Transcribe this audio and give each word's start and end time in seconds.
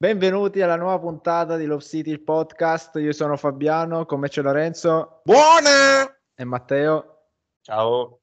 Benvenuti 0.00 0.62
alla 0.62 0.76
nuova 0.76 1.00
puntata 1.00 1.56
di 1.56 1.64
Love 1.64 1.82
City 1.82 2.12
il 2.12 2.20
podcast. 2.20 2.94
Io 3.00 3.10
sono 3.10 3.36
Fabiano, 3.36 4.06
come 4.06 4.28
c'è 4.28 4.42
Lorenzo 4.42 5.22
Buona! 5.24 6.06
e 6.36 6.44
Matteo. 6.44 7.30
Ciao. 7.62 8.20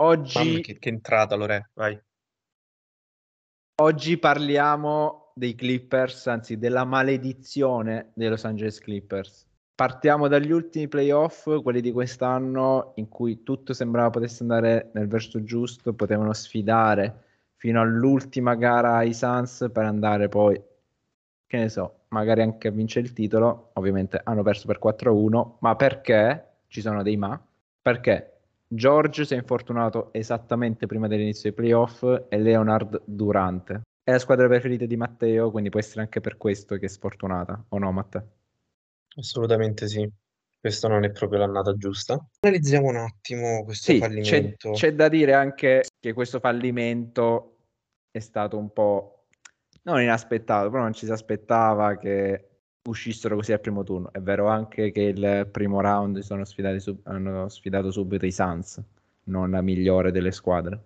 Oggi, 0.00 0.38
Mamma, 0.38 0.58
che, 0.58 0.80
che 0.80 0.88
entrata, 0.88 1.36
Lore, 1.36 1.70
vai. 1.74 1.96
oggi 3.76 4.18
parliamo 4.18 5.30
dei 5.36 5.54
Clippers, 5.54 6.26
anzi 6.26 6.58
della 6.58 6.84
maledizione 6.84 8.10
dei 8.16 8.28
Los 8.28 8.44
Angeles 8.44 8.80
Clippers. 8.80 9.48
Partiamo 9.76 10.26
dagli 10.26 10.50
ultimi 10.50 10.88
playoff, 10.88 11.62
quelli 11.62 11.80
di 11.80 11.92
quest'anno, 11.92 12.94
in 12.96 13.08
cui 13.08 13.44
tutto 13.44 13.72
sembrava 13.72 14.10
potesse 14.10 14.42
andare 14.42 14.90
nel 14.94 15.06
verso 15.06 15.44
giusto, 15.44 15.94
potevano 15.94 16.32
sfidare 16.32 17.26
fino 17.54 17.80
all'ultima 17.80 18.56
gara 18.56 19.04
i 19.04 19.14
Suns 19.14 19.70
per 19.72 19.84
andare 19.84 20.28
poi, 20.28 20.60
che 21.52 21.58
ne 21.58 21.68
so, 21.68 22.04
magari 22.08 22.40
anche 22.40 22.68
a 22.68 22.70
vincere 22.70 23.04
il 23.04 23.12
titolo. 23.12 23.72
Ovviamente 23.74 24.18
hanno 24.24 24.42
perso 24.42 24.66
per 24.66 24.78
4-1, 24.78 25.58
ma 25.60 25.76
perché? 25.76 26.46
Ci 26.66 26.80
sono 26.80 27.02
dei 27.02 27.18
ma. 27.18 27.38
Perché 27.82 28.38
George 28.66 29.26
si 29.26 29.34
è 29.34 29.36
infortunato 29.36 30.08
esattamente 30.14 30.86
prima 30.86 31.08
dell'inizio 31.08 31.50
dei 31.50 31.52
playoff 31.52 32.02
e 32.30 32.38
Leonard 32.38 33.02
durante. 33.04 33.82
È 34.02 34.10
la 34.10 34.18
squadra 34.18 34.46
preferita 34.48 34.86
di 34.86 34.96
Matteo, 34.96 35.50
quindi 35.50 35.68
può 35.68 35.78
essere 35.78 36.00
anche 36.00 36.20
per 36.22 36.38
questo 36.38 36.78
che 36.78 36.86
è 36.86 36.88
sfortunata, 36.88 37.62
o 37.68 37.78
no 37.78 37.92
Matteo? 37.92 38.26
Assolutamente 39.16 39.88
sì. 39.88 40.10
Questo 40.58 40.88
non 40.88 41.04
è 41.04 41.10
proprio 41.10 41.40
l'annata 41.40 41.74
giusta. 41.74 42.18
Analizziamo 42.40 42.88
un 42.88 42.96
attimo 42.96 43.62
questo 43.64 43.92
Sì, 43.92 43.98
c'è, 43.98 44.06
fallimento. 44.06 44.70
c'è 44.70 44.94
da 44.94 45.08
dire 45.10 45.34
anche 45.34 45.82
che 46.00 46.12
questo 46.14 46.40
fallimento 46.40 47.56
è 48.10 48.20
stato 48.20 48.56
un 48.56 48.72
po' 48.72 49.21
non 49.82 50.00
inaspettato, 50.00 50.70
però 50.70 50.82
non 50.82 50.92
ci 50.92 51.06
si 51.06 51.12
aspettava 51.12 51.96
che 51.96 52.48
uscissero 52.82 53.36
così 53.36 53.52
al 53.52 53.60
primo 53.60 53.82
turno. 53.84 54.12
È 54.12 54.20
vero 54.20 54.48
anche 54.48 54.90
che 54.90 55.02
il 55.02 55.48
primo 55.50 55.80
round 55.80 56.18
si 56.18 56.26
sono 56.26 56.44
sfidati 56.44 56.80
sub- 56.80 57.06
hanno 57.06 57.48
sfidato 57.48 57.90
subito 57.90 58.26
i 58.26 58.32
Suns, 58.32 58.80
non 59.24 59.50
la 59.50 59.62
migliore 59.62 60.10
delle 60.12 60.32
squadre. 60.32 60.82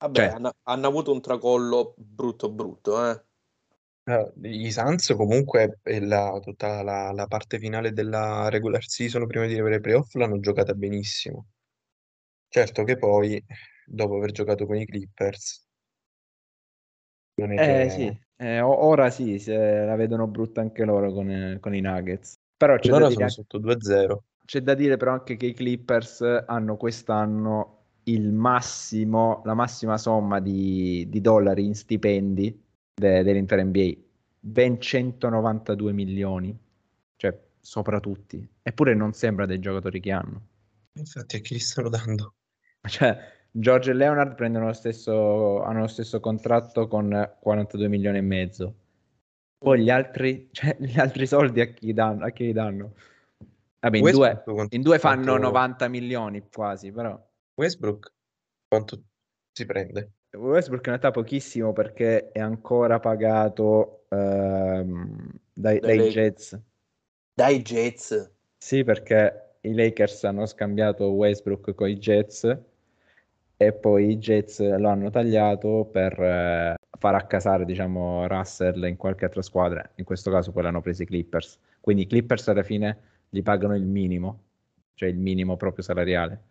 Vabbè, 0.00 0.14
Cioè- 0.20 0.28
hanno, 0.28 0.52
hanno 0.64 0.86
avuto 0.86 1.12
un 1.12 1.20
tracollo 1.20 1.94
brutto 1.96 2.50
brutto, 2.50 3.04
eh. 3.10 3.22
Eh, 4.04 4.32
I 4.42 4.70
Suns 4.72 5.14
comunque 5.16 5.78
e 5.82 6.00
la, 6.00 6.38
tutta 6.42 6.82
la, 6.82 7.12
la 7.12 7.26
parte 7.26 7.58
finale 7.58 7.92
della 7.92 8.48
regular 8.48 8.82
season 8.84 9.26
prima 9.26 9.46
di 9.46 9.52
arrivare 9.52 9.76
ai 9.76 9.80
playoff 9.80 10.14
l'hanno 10.14 10.40
giocata 10.40 10.74
benissimo. 10.74 11.46
Certo 12.48 12.84
che 12.84 12.96
poi, 12.96 13.42
dopo 13.86 14.16
aver 14.16 14.32
giocato 14.32 14.66
con 14.66 14.76
i 14.76 14.86
Clippers, 14.86 15.67
Eh 17.44 17.56
che... 17.56 17.90
sì, 17.90 18.18
eh, 18.36 18.60
ora 18.60 19.10
sì, 19.10 19.38
se 19.38 19.56
la 19.56 19.96
vedono 19.96 20.26
brutta 20.26 20.60
anche 20.60 20.84
loro 20.84 21.12
con, 21.12 21.58
con 21.60 21.74
i 21.74 21.80
Nuggets. 21.80 22.38
Però 22.56 22.76
c'è 22.76 22.90
da 22.90 22.96
ora 22.96 23.08
dire 23.08 23.28
sono 23.28 23.30
sotto 23.30 23.58
2-0. 23.58 24.24
C'è 24.44 24.60
da 24.60 24.74
dire 24.74 24.96
però 24.96 25.12
anche 25.12 25.36
che 25.36 25.46
i 25.46 25.54
Clippers 25.54 26.22
hanno 26.46 26.76
quest'anno 26.76 27.76
il 28.04 28.32
massimo, 28.32 29.42
la 29.44 29.54
massima 29.54 29.98
somma 29.98 30.40
di, 30.40 31.06
di 31.08 31.20
dollari 31.20 31.64
in 31.64 31.74
stipendi 31.74 32.64
de- 32.94 33.22
dell'intera 33.22 33.62
NBA, 33.62 33.90
ben 34.40 34.80
192 34.80 35.92
milioni, 35.92 36.58
cioè 37.16 37.38
sopra 37.60 38.00
tutti. 38.00 38.46
Eppure 38.62 38.94
non 38.94 39.12
sembra 39.12 39.46
dei 39.46 39.60
giocatori 39.60 40.00
che 40.00 40.10
hanno. 40.10 40.46
Infatti 40.94 41.36
a 41.36 41.40
chi 41.40 41.54
li 41.54 41.60
stanno 41.60 41.90
dando? 41.90 42.34
Cioè, 42.88 43.18
George 43.50 43.90
e 43.90 43.94
Leonard 43.94 44.34
prendono 44.34 44.66
lo 44.66 44.72
stesso, 44.72 45.62
hanno 45.62 45.80
lo 45.80 45.86
stesso 45.86 46.20
contratto 46.20 46.86
con 46.86 47.36
42 47.40 47.88
milioni 47.88 48.18
e 48.18 48.22
mezzo. 48.22 48.74
Poi 49.58 49.82
gli 49.82 49.90
altri, 49.90 50.48
cioè, 50.52 50.76
gli 50.78 50.98
altri 50.98 51.26
soldi 51.26 51.60
a 51.60 51.66
chi 51.66 51.92
danno? 51.92 52.24
A 52.24 52.30
chi 52.30 52.44
li 52.44 52.52
danno? 52.52 52.94
Vabbè, 53.80 53.96
in 53.96 54.10
due, 54.10 54.44
in 54.70 54.82
due 54.82 54.98
fanno 54.98 55.24
quanto- 55.24 55.42
90 55.42 55.88
milioni 55.88 56.42
quasi, 56.52 56.90
però. 56.92 57.18
Westbrook 57.54 58.12
quanto 58.68 59.02
si 59.52 59.66
prende? 59.66 60.12
Westbrook 60.36 60.84
in 60.86 60.92
realtà 60.92 61.10
pochissimo 61.10 61.72
perché 61.72 62.30
è 62.32 62.38
ancora 62.40 63.00
pagato 63.00 64.04
ehm, 64.10 65.30
dai, 65.52 65.78
Dai 65.78 65.80
dai 65.80 65.96
Lakers. 65.96 66.14
Jets. 66.14 66.60
Dai 67.34 67.62
Jets. 67.62 68.32
Sì, 68.58 68.84
perché 68.84 69.56
i 69.62 69.74
Lakers 69.74 70.24
hanno 70.24 70.46
scambiato 70.46 71.06
Westbrook 71.10 71.74
con 71.74 71.88
i 71.88 71.96
Jets 71.96 72.58
e 73.60 73.72
poi 73.72 74.12
i 74.12 74.18
Jets 74.18 74.60
lo 74.78 74.88
hanno 74.88 75.10
tagliato 75.10 75.88
per 75.90 76.12
eh, 76.20 76.74
far 76.96 77.14
accasare, 77.16 77.64
diciamo, 77.64 78.26
Russell 78.28 78.84
in 78.84 78.96
qualche 78.96 79.24
altra 79.24 79.42
squadra. 79.42 79.88
In 79.96 80.04
questo 80.04 80.30
caso 80.30 80.52
poi 80.52 80.62
l'hanno 80.62 80.80
preso 80.80 81.02
i 81.02 81.06
Clippers. 81.06 81.58
Quindi 81.80 82.02
i 82.02 82.06
Clippers 82.06 82.48
alla 82.48 82.62
fine 82.62 82.98
gli 83.28 83.42
pagano 83.42 83.74
il 83.74 83.84
minimo, 83.84 84.44
cioè 84.94 85.08
il 85.08 85.18
minimo 85.18 85.56
proprio 85.56 85.82
salariale. 85.82 86.42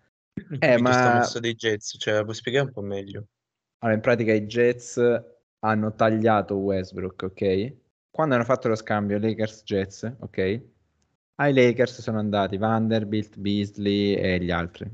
Capito 0.60 0.82
ma- 0.82 0.92
sta 0.92 1.10
mossa 1.10 1.40
dei 1.40 1.56
Jets, 1.56 1.96
cioè 1.98 2.16
la 2.16 2.24
puoi 2.24 2.36
spiegare 2.36 2.66
un 2.66 2.74
po' 2.74 2.82
meglio? 2.82 3.28
Allora, 3.80 3.96
in 3.96 4.02
pratica 4.04 4.34
i 4.34 4.46
Jets 4.46 5.02
hanno 5.60 5.94
tagliato 5.94 6.56
Westbrook, 6.56 7.24
ok? 7.24 7.76
Quando 8.12 8.36
hanno 8.36 8.44
fatto 8.44 8.68
lo 8.68 8.76
scambio 8.76 9.18
Lakers-Jets, 9.18 10.16
ok? 10.20 10.62
Ai 11.36 11.54
Lakers 11.54 12.02
sono 12.02 12.20
andati 12.20 12.58
Vanderbilt, 12.58 13.38
Beasley 13.38 14.14
e 14.16 14.40
gli 14.40 14.52
altri, 14.52 14.86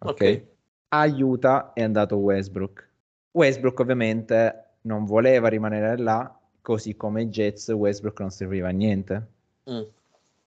ok? 0.00 0.10
Ok. 0.10 0.51
A 0.94 1.06
Utah 1.06 1.72
è 1.72 1.82
andato 1.82 2.16
Westbrook. 2.16 2.86
Westbrook 3.30 3.78
ovviamente 3.80 4.64
non 4.82 5.06
voleva 5.06 5.48
rimanere 5.48 5.96
là, 5.96 6.38
così 6.60 6.96
come 6.96 7.22
i 7.22 7.28
Jets 7.28 7.68
Westbrook 7.68 8.20
non 8.20 8.30
serviva 8.30 8.68
a 8.68 8.72
niente. 8.72 9.26
Mm, 9.70 9.82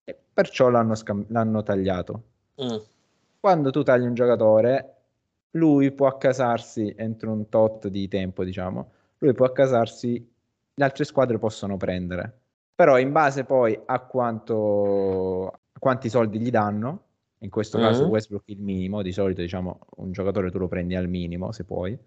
E 0.04 0.18
perciò 0.34 0.70
l'hanno, 0.70 0.94
scam- 0.94 1.26
l'hanno 1.30 1.64
tagliato. 1.64 2.24
mm. 2.62 2.78
Quando 3.40 3.72
tu 3.72 3.82
tagli 3.82 4.06
un 4.06 4.14
giocatore, 4.14 4.94
lui 5.52 5.92
può 5.92 6.06
accasarsi 6.08 6.94
entro 6.96 7.32
un 7.32 7.50
tot 7.50 7.88
di 7.88 8.08
tempo, 8.08 8.44
diciamo, 8.44 8.92
lui 9.20 9.34
può 9.34 9.48
accasarsi, 9.48 10.32
le 10.76 10.84
altre 10.84 11.06
squadre 11.06 11.40
possono 11.40 11.76
prendere. 11.76 12.40
Però 12.76 13.00
in 13.00 13.12
base 13.12 13.46
poi 13.46 13.80
a 13.86 14.00
quanto 14.00 15.48
a 15.48 15.80
quanti 15.80 16.08
soldi 16.10 16.40
gli 16.40 16.52
danno, 16.52 17.05
in 17.40 17.50
questo 17.50 17.80
caso 17.80 18.04
Mhm. 18.04 18.10
Westbrook 18.10 18.44
il 18.48 18.60
minimo, 18.60 19.02
di 19.02 19.12
solito 19.12 19.42
diciamo 19.42 19.80
un 19.98 20.12
giocatore 20.12 20.52
tu 20.52 20.58
lo 20.58 20.68
prendi 20.68 20.96
al 20.96 21.08
minimo 21.08 21.52
se 21.52 21.64
puoi. 21.64 21.98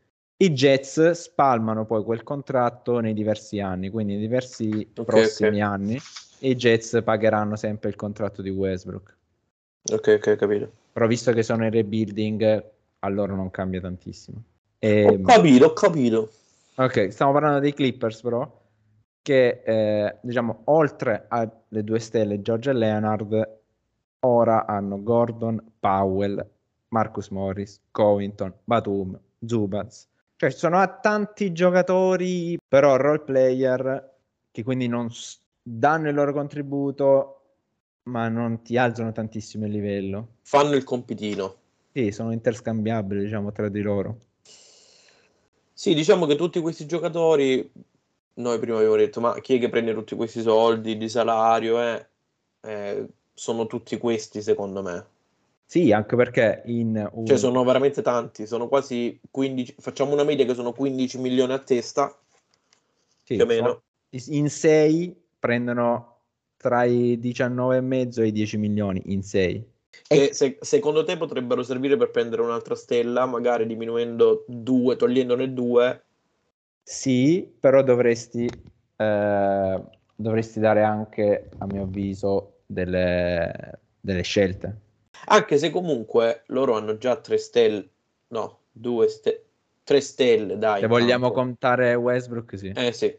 I 0.41 0.53
Jets 0.53 1.11
spalmano 1.11 1.85
poi 1.85 2.05
quel 2.05 2.23
contratto 2.23 3.01
nei 3.01 3.13
diversi 3.13 3.61
anni, 3.61 3.91
quindi 3.91 4.13
nei 4.13 4.23
diversi 4.23 4.89
Ok, 4.97 5.05
prossimi 5.05 5.61
ok. 5.61 5.69
anni 5.69 5.99
i 6.41 6.55
Jets 6.55 7.01
pagheranno 7.03 7.57
sempre 7.57 7.89
il 7.89 7.97
contratto 7.97 8.43
di 8.43 8.51
Westbrook. 8.51 9.17
Ok, 9.91 10.19
ok, 10.19 10.37
capito. 10.37 10.73
Però 10.93 11.07
visto 11.07 11.33
che 11.33 11.43
sono 11.43 11.65
in 11.65 11.71
rebuilding, 11.71 12.65
a 13.01 13.09
loro 13.09 13.35
non 13.35 13.51
cambia 13.51 13.81
tantissimo. 13.81 14.39
Ho 14.39 14.43
Ehm, 14.79 15.23
capito, 15.25 15.67
ho 15.67 15.73
capito. 15.73 16.31
ok, 16.77 17.13
stiamo 17.13 17.33
parlando 17.33 17.59
dei 17.59 17.75
Clippers 17.75 18.21
però, 18.21 18.49
che 19.23 19.63
eh, 19.65 20.17
diciamo 20.23 20.63
oltre 20.65 21.25
alle 21.29 21.83
due 21.83 21.99
stelle 21.99 22.41
George 22.41 22.71
e 22.71 22.75
Leonard, 22.75 23.58
ora 24.21 24.67
hanno 24.67 25.03
Gordon, 25.03 25.73
Powell, 25.79 26.45
Marcus 26.89 27.29
Morris, 27.31 27.81
Covington, 27.91 28.53
Batum, 28.65 29.19
Zubats. 29.45 30.09
Cioè 30.37 30.51
ci 30.53 30.59
sono 30.59 30.99
tanti 31.01 31.53
giocatori, 31.53 32.59
però 32.67 32.97
role 32.97 33.21
player, 33.21 34.17
che 34.51 34.63
quindi 34.63 34.87
non 34.89 35.11
s- 35.11 35.41
danno 35.63 36.09
il 36.09 36.15
loro 36.15 36.33
contributo, 36.33 37.35
ma 38.05 38.29
non 38.29 38.63
ti 38.63 38.77
alzano 38.77 39.13
tantissimo 39.13 39.67
il 39.67 39.73
livello. 39.73 40.29
Fanno 40.43 40.75
il 40.75 40.83
compitino. 40.83 41.57
Sì, 41.93 42.13
sono 42.13 42.33
interscambiabili, 42.33 43.25
diciamo, 43.25 43.53
tra 43.53 43.69
di 43.69 43.83
loro. 43.83 44.19
Sì, 45.73 45.95
diciamo 45.95 46.27
che 46.27 46.35
tutti 46.37 46.61
questi 46.61 46.87
giocatori, 46.87 47.71
noi 48.35 48.59
prima 48.59 48.77
abbiamo 48.79 48.97
detto, 48.97 49.21
ma 49.21 49.39
chi 49.41 49.57
è 49.57 49.59
che 49.61 49.69
prende 49.69 49.95
tutti 49.95 50.17
questi 50.17 50.41
soldi 50.43 50.97
di 50.97 51.09
salario? 51.09 51.81
eh? 51.81 52.09
Eh, 52.61 53.09
sono 53.39 53.67
tutti 53.67 53.97
questi, 53.99 54.43
secondo 54.43 54.83
me. 54.83 55.07
Sì, 55.65 55.93
anche 55.93 56.17
perché 56.17 56.63
in 56.67 57.09
un... 57.13 57.25
Cioè, 57.25 57.37
sono 57.39 57.63
veramente 57.63 58.03
tanti, 58.03 58.47
sono 58.47 58.67
quasi 58.67 59.21
15, 59.31 59.77
facciamo 59.79 60.13
una 60.13 60.25
media 60.25 60.45
che 60.45 60.55
sono 60.55 60.73
15 60.73 61.19
milioni 61.19 61.53
a 61.53 61.59
testa, 61.59 62.19
sì, 63.23 63.37
più 63.37 63.45
o 63.45 63.47
meno. 63.47 63.83
in 64.11 64.51
6 64.51 65.15
prendono 65.39 66.17
tra 66.57 66.83
i 66.85 67.19
19,5 67.23 68.23
e 68.23 68.27
i 68.27 68.33
10 68.33 68.57
milioni 68.57 69.03
in 69.07 69.23
6. 69.23 69.65
che 70.09 70.33
se- 70.33 70.59
secondo 70.61 71.05
te 71.05 71.17
potrebbero 71.17 71.63
servire 71.63 71.97
per 71.97 72.11
prendere 72.11 72.43
un'altra 72.43 72.75
stella, 72.75 73.27
magari 73.27 73.67
diminuendo 73.67 74.45
due, 74.49 74.97
togliendone 74.97 75.53
due. 75.53 76.03
Sì, 76.83 77.49
però 77.61 77.83
dovresti, 77.83 78.47
eh, 78.97 79.83
dovresti 80.17 80.59
dare 80.59 80.83
anche, 80.83 81.51
a 81.59 81.67
mio 81.67 81.83
avviso, 81.83 82.58
delle, 82.69 83.81
delle 84.01 84.23
scelte. 84.23 84.77
Anche 85.27 85.59
se 85.59 85.71
comunque 85.71 86.43
loro 86.47 86.77
hanno 86.77 86.97
già 86.99 87.17
tre 87.17 87.39
stelle, 87.39 87.89
no, 88.29 88.59
due 88.71 89.09
ste- 89.09 89.45
tre 89.83 90.01
stelle, 90.01 90.59
dai. 90.59 90.81
Se 90.81 90.87
vogliamo 90.87 91.27
campo. 91.27 91.41
contare 91.41 91.95
Westbrook, 91.95 92.59
sì. 92.59 92.73
Eh 92.75 92.93
sì, 92.93 93.17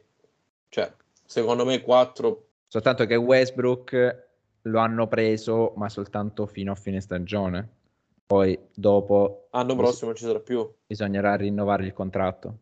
cioè, 0.70 0.92
Secondo 1.30 1.64
me 1.64 1.80
4. 1.84 2.48
Soltanto 2.66 3.06
che 3.06 3.16
Westbrook 3.16 4.28
lo 4.64 4.80
hanno 4.80 5.08
preso, 5.08 5.74
ma 5.76 5.88
soltanto 5.88 6.48
fino 6.48 6.72
a 6.72 6.76
fine 6.76 7.02
stagione. 7.02 7.70
Poi 8.26 8.58
dopo... 8.74 9.46
Anno 9.52 9.76
prossimo 9.76 10.08
non 10.08 10.16
ci 10.16 10.26
sarà 10.26 10.40
più. 10.40 10.68
Bisognerà 10.88 11.36
rinnovare 11.36 11.86
il 11.86 11.94
contratto. 11.94 12.58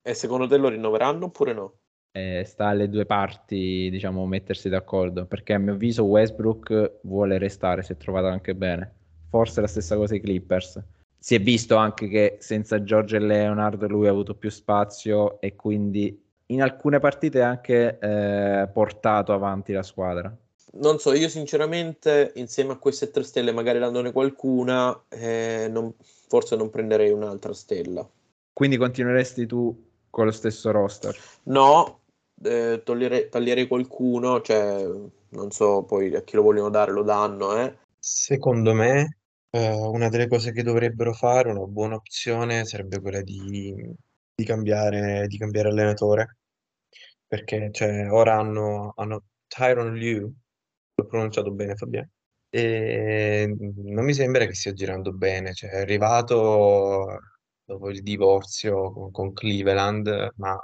E 0.00 0.14
secondo 0.14 0.46
te 0.46 0.56
lo 0.56 0.68
rinnoveranno 0.68 1.26
oppure 1.26 1.52
no? 1.52 1.72
Eh, 2.16 2.44
sta 2.46 2.68
alle 2.68 2.88
due 2.88 3.04
parti, 3.04 3.90
diciamo, 3.90 4.24
mettersi 4.24 4.70
d'accordo. 4.70 5.26
Perché 5.26 5.52
a 5.52 5.58
mio 5.58 5.74
avviso 5.74 6.04
Westbrook 6.04 7.00
vuole 7.02 7.36
restare, 7.36 7.82
si 7.82 7.92
è 7.92 7.96
trovato 7.98 8.28
anche 8.28 8.54
bene. 8.54 8.90
Forse 9.28 9.60
la 9.60 9.66
stessa 9.66 9.96
cosa 9.96 10.14
i 10.14 10.20
Clippers. 10.20 10.82
Si 11.18 11.34
è 11.34 11.40
visto 11.40 11.76
anche 11.76 12.08
che 12.08 12.36
senza 12.40 12.82
George 12.82 13.16
e 13.16 13.20
Leonard 13.20 13.86
lui 13.88 14.06
ha 14.06 14.10
avuto 14.10 14.34
più 14.34 14.48
spazio 14.48 15.38
e 15.42 15.56
quindi 15.56 16.18
in 16.46 16.62
alcune 16.62 17.00
partite 17.00 17.42
ha 17.42 17.48
anche 17.48 17.98
eh, 17.98 18.68
portato 18.72 19.34
avanti 19.34 19.74
la 19.74 19.82
squadra. 19.82 20.34
Non 20.78 20.98
so, 20.98 21.12
io 21.12 21.28
sinceramente 21.28 22.32
insieme 22.36 22.72
a 22.72 22.76
queste 22.76 23.10
tre 23.10 23.24
stelle, 23.24 23.52
magari 23.52 23.78
dandone 23.78 24.12
qualcuna, 24.12 25.04
eh, 25.10 25.68
non, 25.70 25.92
forse 26.28 26.56
non 26.56 26.70
prenderei 26.70 27.10
un'altra 27.10 27.52
stella. 27.52 28.08
Quindi 28.54 28.78
continueresti 28.78 29.44
tu 29.44 29.84
con 30.08 30.24
lo 30.24 30.32
stesso 30.32 30.70
roster? 30.70 31.14
No, 31.44 32.00
eh, 32.42 32.82
toglierei, 32.84 33.28
taglierei 33.28 33.66
qualcuno, 33.66 34.40
cioè 34.40 34.84
non 35.28 35.50
so 35.50 35.84
poi 35.84 36.14
a 36.14 36.22
chi 36.22 36.36
lo 36.36 36.42
vogliono 36.42 36.70
dare, 36.70 36.92
lo 36.92 37.02
danno. 37.02 37.56
Eh. 37.56 37.76
Secondo 37.98 38.74
me, 38.74 39.18
eh, 39.50 39.70
una 39.70 40.08
delle 40.08 40.28
cose 40.28 40.52
che 40.52 40.62
dovrebbero 40.62 41.12
fare, 41.12 41.50
una 41.50 41.64
buona 41.64 41.96
opzione, 41.96 42.64
sarebbe 42.64 43.00
quella 43.00 43.22
di, 43.22 43.74
di 44.34 44.44
cambiare, 44.44 45.26
di 45.26 45.38
cambiare 45.38 45.68
allenatore. 45.68 46.36
Perché 47.26 47.70
cioè, 47.72 48.10
ora 48.10 48.38
hanno, 48.38 48.92
hanno 48.96 49.24
Tyron 49.48 49.94
Liu, 49.94 50.32
l'ho 50.94 51.06
pronunciato 51.06 51.50
bene 51.50 51.74
Fabiano, 51.74 52.10
e 52.48 53.54
non 53.58 54.04
mi 54.04 54.14
sembra 54.14 54.46
che 54.46 54.54
stia 54.54 54.72
girando 54.72 55.12
bene, 55.12 55.52
cioè 55.52 55.70
è 55.70 55.80
arrivato 55.80 57.18
dopo 57.64 57.90
il 57.90 58.02
divorzio 58.02 58.92
con, 58.92 59.10
con 59.10 59.32
Cleveland, 59.32 60.34
ma 60.36 60.56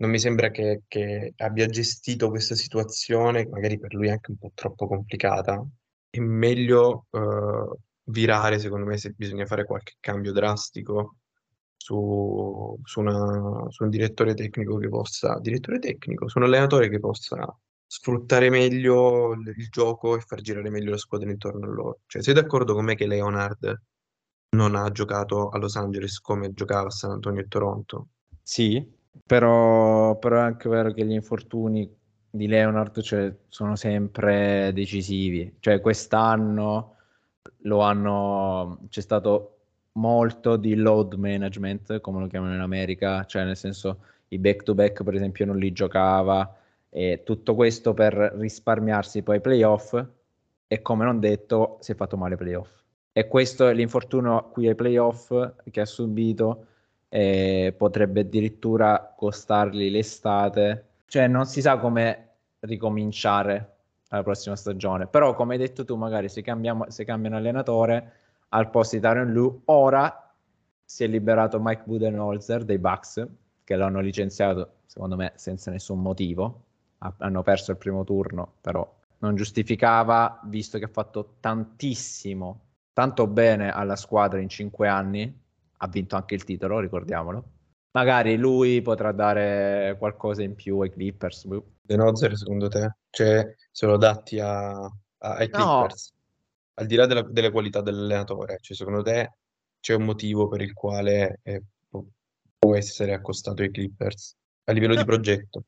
non 0.00 0.10
mi 0.10 0.18
sembra 0.18 0.50
che, 0.50 0.82
che 0.88 1.34
abbia 1.36 1.66
gestito 1.66 2.30
questa 2.30 2.54
situazione, 2.54 3.46
magari 3.46 3.78
per 3.78 3.94
lui 3.94 4.10
anche 4.10 4.30
un 4.30 4.38
po' 4.38 4.50
troppo 4.54 4.86
complicata. 4.86 5.62
È 6.08 6.18
meglio 6.18 7.06
uh, 7.10 7.78
virare, 8.04 8.58
secondo 8.58 8.86
me, 8.86 8.96
se 8.96 9.10
bisogna 9.10 9.46
fare 9.46 9.66
qualche 9.66 9.96
cambio 10.00 10.32
drastico 10.32 11.16
su, 11.76 12.78
su, 12.82 13.00
una, 13.00 13.66
su 13.68 13.84
un 13.84 13.90
direttore 13.90 14.34
tecnico 14.34 14.78
che 14.78 14.88
possa, 14.88 15.38
direttore 15.38 15.78
tecnico, 15.78 16.28
su 16.28 16.38
un 16.38 16.44
allenatore 16.44 16.88
che 16.88 16.98
possa 16.98 17.54
sfruttare 17.86 18.48
meglio 18.48 19.32
il, 19.32 19.52
il 19.54 19.68
gioco 19.68 20.16
e 20.16 20.20
far 20.20 20.40
girare 20.40 20.70
meglio 20.70 20.92
la 20.92 20.98
squadra 20.98 21.30
intorno 21.30 21.66
a 21.66 21.68
loro. 21.68 22.00
Cioè, 22.06 22.22
sei 22.22 22.32
d'accordo 22.32 22.72
con 22.72 22.86
me 22.86 22.94
che 22.94 23.06
Leonard 23.06 23.82
non 24.56 24.76
ha 24.76 24.90
giocato 24.90 25.50
a 25.50 25.58
Los 25.58 25.76
Angeles 25.76 26.20
come 26.20 26.54
giocava 26.54 26.86
a 26.86 26.90
San 26.90 27.10
Antonio 27.10 27.42
e 27.42 27.48
Toronto? 27.48 28.08
Sì, 28.42 28.98
però, 29.26 30.18
però 30.18 30.38
è 30.38 30.40
anche 30.40 30.68
vero 30.68 30.92
che 30.92 31.04
gli 31.04 31.12
infortuni 31.12 31.88
di 32.30 32.46
Leonard 32.46 33.00
cioè, 33.00 33.34
sono 33.48 33.76
sempre 33.76 34.72
decisivi. 34.72 35.56
Cioè, 35.60 35.80
quest'anno 35.80 36.96
hanno, 37.80 38.80
c'è 38.88 39.00
stato 39.00 39.56
molto 39.92 40.56
di 40.56 40.74
load 40.76 41.14
management, 41.14 42.00
come 42.00 42.20
lo 42.20 42.26
chiamano 42.26 42.54
in 42.54 42.60
America, 42.60 43.24
cioè 43.24 43.44
nel 43.44 43.56
senso 43.56 44.00
i 44.28 44.38
back 44.38 44.62
to 44.62 44.74
back 44.74 45.02
per 45.02 45.14
esempio 45.14 45.44
non 45.46 45.58
li 45.58 45.72
giocava 45.72 46.56
e 46.88 47.22
tutto 47.24 47.54
questo 47.54 47.94
per 47.94 48.14
risparmiarsi 48.36 49.22
poi 49.22 49.36
i 49.36 49.40
playoff 49.40 50.04
e 50.66 50.82
come 50.82 51.04
non 51.04 51.18
detto 51.18 51.78
si 51.80 51.92
è 51.92 51.94
fatto 51.94 52.16
male 52.16 52.34
ai 52.34 52.38
playoff. 52.38 52.70
E 53.12 53.26
questo 53.26 53.66
è 53.66 53.74
l'infortunio 53.74 54.50
qui 54.50 54.68
ai 54.68 54.76
playoff 54.76 55.32
che 55.70 55.80
ha 55.80 55.86
subito 55.86 56.66
e 57.10 57.74
potrebbe 57.76 58.20
addirittura 58.20 59.12
costargli 59.14 59.90
l'estate. 59.90 60.86
Cioè 61.06 61.26
non 61.26 61.44
si 61.44 61.60
sa 61.60 61.76
come 61.78 62.28
ricominciare 62.60 63.76
alla 64.08 64.22
prossima 64.22 64.56
stagione. 64.56 65.06
Però 65.08 65.34
come 65.34 65.54
hai 65.54 65.58
detto 65.58 65.84
tu, 65.84 65.96
magari 65.96 66.28
se, 66.28 66.40
cambiamo, 66.40 66.88
se 66.88 67.04
cambiano 67.04 67.36
allenatore 67.36 68.12
al 68.50 68.70
posto 68.70 68.96
di 68.96 69.02
Tyron 69.02 69.32
Lu, 69.32 69.62
ora 69.66 70.32
si 70.84 71.04
è 71.04 71.06
liberato 71.06 71.58
Mike 71.60 71.82
Budenholzer 71.84 72.64
dei 72.64 72.78
Bucks 72.78 73.26
che 73.64 73.76
l'hanno 73.76 74.00
licenziato 74.00 74.76
secondo 74.86 75.16
me 75.16 75.32
senza 75.34 75.70
nessun 75.70 76.00
motivo. 76.00 76.64
hanno 76.98 77.42
perso 77.42 77.72
il 77.72 77.76
primo 77.76 78.04
turno, 78.04 78.54
però 78.60 78.88
non 79.18 79.34
giustificava 79.34 80.40
visto 80.44 80.78
che 80.78 80.84
ha 80.84 80.90
fatto 80.92 81.34
tantissimo 81.40 82.60
tanto 82.92 83.26
bene 83.26 83.70
alla 83.70 83.96
squadra 83.96 84.40
in 84.40 84.48
cinque 84.48 84.88
anni, 84.88 85.39
ha 85.82 85.88
vinto 85.88 86.16
anche 86.16 86.34
il 86.34 86.44
titolo, 86.44 86.78
ricordiamolo. 86.78 87.44
Magari 87.92 88.36
lui 88.36 88.82
potrà 88.82 89.12
dare 89.12 89.96
qualcosa 89.98 90.42
in 90.42 90.54
più 90.54 90.78
ai 90.80 90.90
Clippers. 90.90 91.46
De 91.46 91.96
Nozer, 91.96 92.36
secondo 92.36 92.68
te? 92.68 92.96
Cioè, 93.10 93.54
se 93.70 93.86
lo 93.86 93.96
datti 93.96 94.38
a, 94.38 94.70
a, 94.84 94.90
ai 95.18 95.48
Clippers? 95.48 96.12
No. 96.12 96.18
Al 96.74 96.86
di 96.86 96.94
là 96.94 97.06
della, 97.06 97.22
delle 97.22 97.50
qualità 97.50 97.80
dell'allenatore, 97.80 98.58
cioè, 98.60 98.76
secondo 98.76 99.02
te 99.02 99.32
c'è 99.80 99.94
un 99.94 100.04
motivo 100.04 100.48
per 100.48 100.60
il 100.60 100.72
quale 100.72 101.40
eh, 101.42 101.62
può 102.58 102.76
essere 102.76 103.12
accostato 103.12 103.62
ai 103.62 103.70
Clippers 103.70 104.36
a 104.64 104.72
livello 104.72 104.94
no. 104.94 105.00
di 105.00 105.06
progetto? 105.06 105.64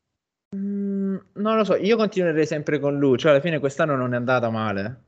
Mm, 0.55 1.17
non 1.33 1.57
lo 1.57 1.63
so, 1.63 1.75
io 1.75 1.97
continuerei 1.97 2.45
sempre 2.45 2.79
con 2.79 2.97
lui, 2.97 3.17
cioè 3.17 3.31
alla 3.31 3.41
fine 3.41 3.59
quest'anno 3.59 3.95
non 3.95 4.13
è 4.13 4.17
andata 4.17 4.49
male. 4.49 5.03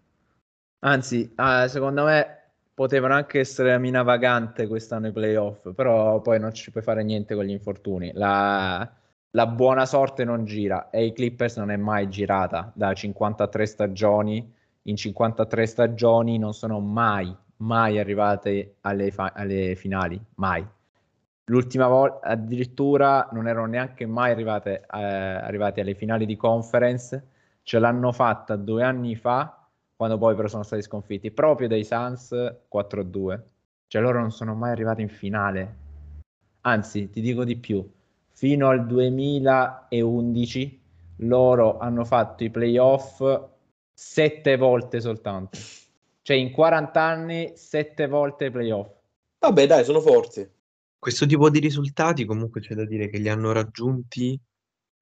Anzi, 0.80 1.34
eh, 1.36 1.68
secondo 1.70 2.04
me 2.04 2.45
potevano 2.76 3.14
anche 3.14 3.40
essere 3.40 3.74
a 3.74 3.80
mina 3.80 4.04
vagante 4.04 4.68
quest'anno 4.68 5.08
i 5.08 5.12
playoff, 5.14 5.74
però 5.74 6.20
poi 6.22 6.40
non 6.40 6.54
ci 6.54 6.72
puoi 6.72 6.84
fare 6.84 7.04
niente 7.04 7.34
con 7.34 7.46
gli 7.46 7.52
infortuni. 7.52 8.12
La, 8.14 8.88
la 9.32 9.48
buona 9.48 9.86
sorte 9.86 10.26
non 10.26 10.44
gira 10.44 10.90
e 10.90 11.06
i 11.06 11.14
Clippers 11.14 11.56
non 11.58 11.72
è 11.72 11.78
mai 11.78 12.10
girata 12.10 12.72
da 12.76 12.94
53 12.94 13.66
stagioni. 13.66 14.54
In 14.84 14.96
53 14.98 15.66
stagioni 15.66 16.38
non 16.38 16.54
sono 16.54 16.80
mai, 16.82 17.34
mai 17.58 17.98
arrivate 17.98 18.76
alle, 18.82 19.10
fa- 19.10 19.32
alle 19.34 19.76
finali, 19.76 20.22
mai. 20.36 20.68
L'ultima 21.46 21.88
volta 21.88 22.28
addirittura 22.28 23.30
non 23.32 23.48
erano 23.48 23.68
neanche 23.68 24.06
mai 24.06 24.32
arrivate, 24.32 24.82
eh, 24.82 24.86
arrivate 25.02 25.80
alle 25.80 25.94
finali 25.96 26.26
di 26.26 26.36
conference, 26.36 27.28
ce 27.64 27.80
l'hanno 27.80 28.12
fatta 28.12 28.58
due 28.58 28.84
anni 28.84 29.16
fa 29.16 29.65
quando 29.96 30.18
poi 30.18 30.36
però 30.36 30.48
sono 30.48 30.64
stati 30.64 30.82
sconfitti 30.82 31.32
proprio 31.32 31.68
dai 31.68 31.84
Suns 31.84 32.32
4-2. 32.70 33.42
Cioè 33.88 34.02
loro 34.02 34.20
non 34.20 34.32
sono 34.32 34.56
mai 34.56 34.72
arrivati 34.72 35.02
in 35.02 35.10
finale. 35.10 35.84
Anzi, 36.62 37.10
ti 37.10 37.22
dico 37.22 37.44
di 37.44 37.58
più, 37.58 37.88
fino 38.32 38.70
al 38.70 38.86
2011 38.86 40.82
loro 41.20 41.78
hanno 41.78 42.04
fatto 42.04 42.44
i 42.44 42.50
playoff 42.50 43.24
sette 43.94 44.58
volte 44.58 45.00
soltanto. 45.00 45.58
Cioè 46.22 46.36
in 46.36 46.52
40 46.52 47.02
anni 47.02 47.52
sette 47.56 48.08
volte 48.08 48.46
i 48.46 48.52
playoff. 48.52 48.90
Vabbè 49.40 49.68
dai, 49.68 49.86
sono 49.86 50.02
forti. 50.02 50.46
Questo 50.98 51.26
tipo 51.28 51.50
di 51.52 51.60
risultati 51.60 52.26
comunque 52.26 52.62
c'è 52.62 52.74
da 52.74 52.84
dire 52.84 53.10
che 53.10 53.20
li 53.20 53.30
hanno 53.30 53.52
raggiunti 53.52 54.38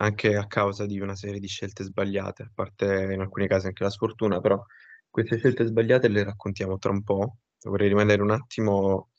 anche 0.04 0.36
a 0.36 0.48
causa 0.48 0.86
di 0.86 1.00
una 1.00 1.16
serie 1.16 1.40
di 1.40 1.48
scelte 1.48 1.84
sbagliate, 1.84 2.44
a 2.44 2.52
parte 2.54 2.86
in 3.14 3.22
alcuni 3.22 3.48
casi 3.48 3.68
anche 3.68 3.84
la 3.84 3.90
sfortuna, 3.90 4.40
però 4.40 4.64
queste 5.10 5.38
scelte 5.38 5.66
sbagliate 5.66 6.08
le 6.08 6.24
raccontiamo 6.24 6.78
tra 6.78 6.92
un 6.92 7.04
po'. 7.04 7.38
Vorrei 7.64 7.88
rimanere 7.88 8.22
un 8.22 8.32
attimo, 8.32 9.12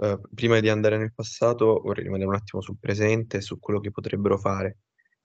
eh, 0.00 0.18
prima 0.34 0.60
di 0.60 0.68
andare 0.68 0.98
nel 0.98 1.14
passato, 1.14 1.80
vorrei 1.82 2.04
rimanere 2.04 2.28
un 2.28 2.34
attimo 2.36 2.62
sul 2.62 2.78
presente 2.78 3.40
su 3.40 3.58
quello 3.58 3.80
che 3.80 3.90
potrebbero 3.90 4.38
fare. 4.38 4.78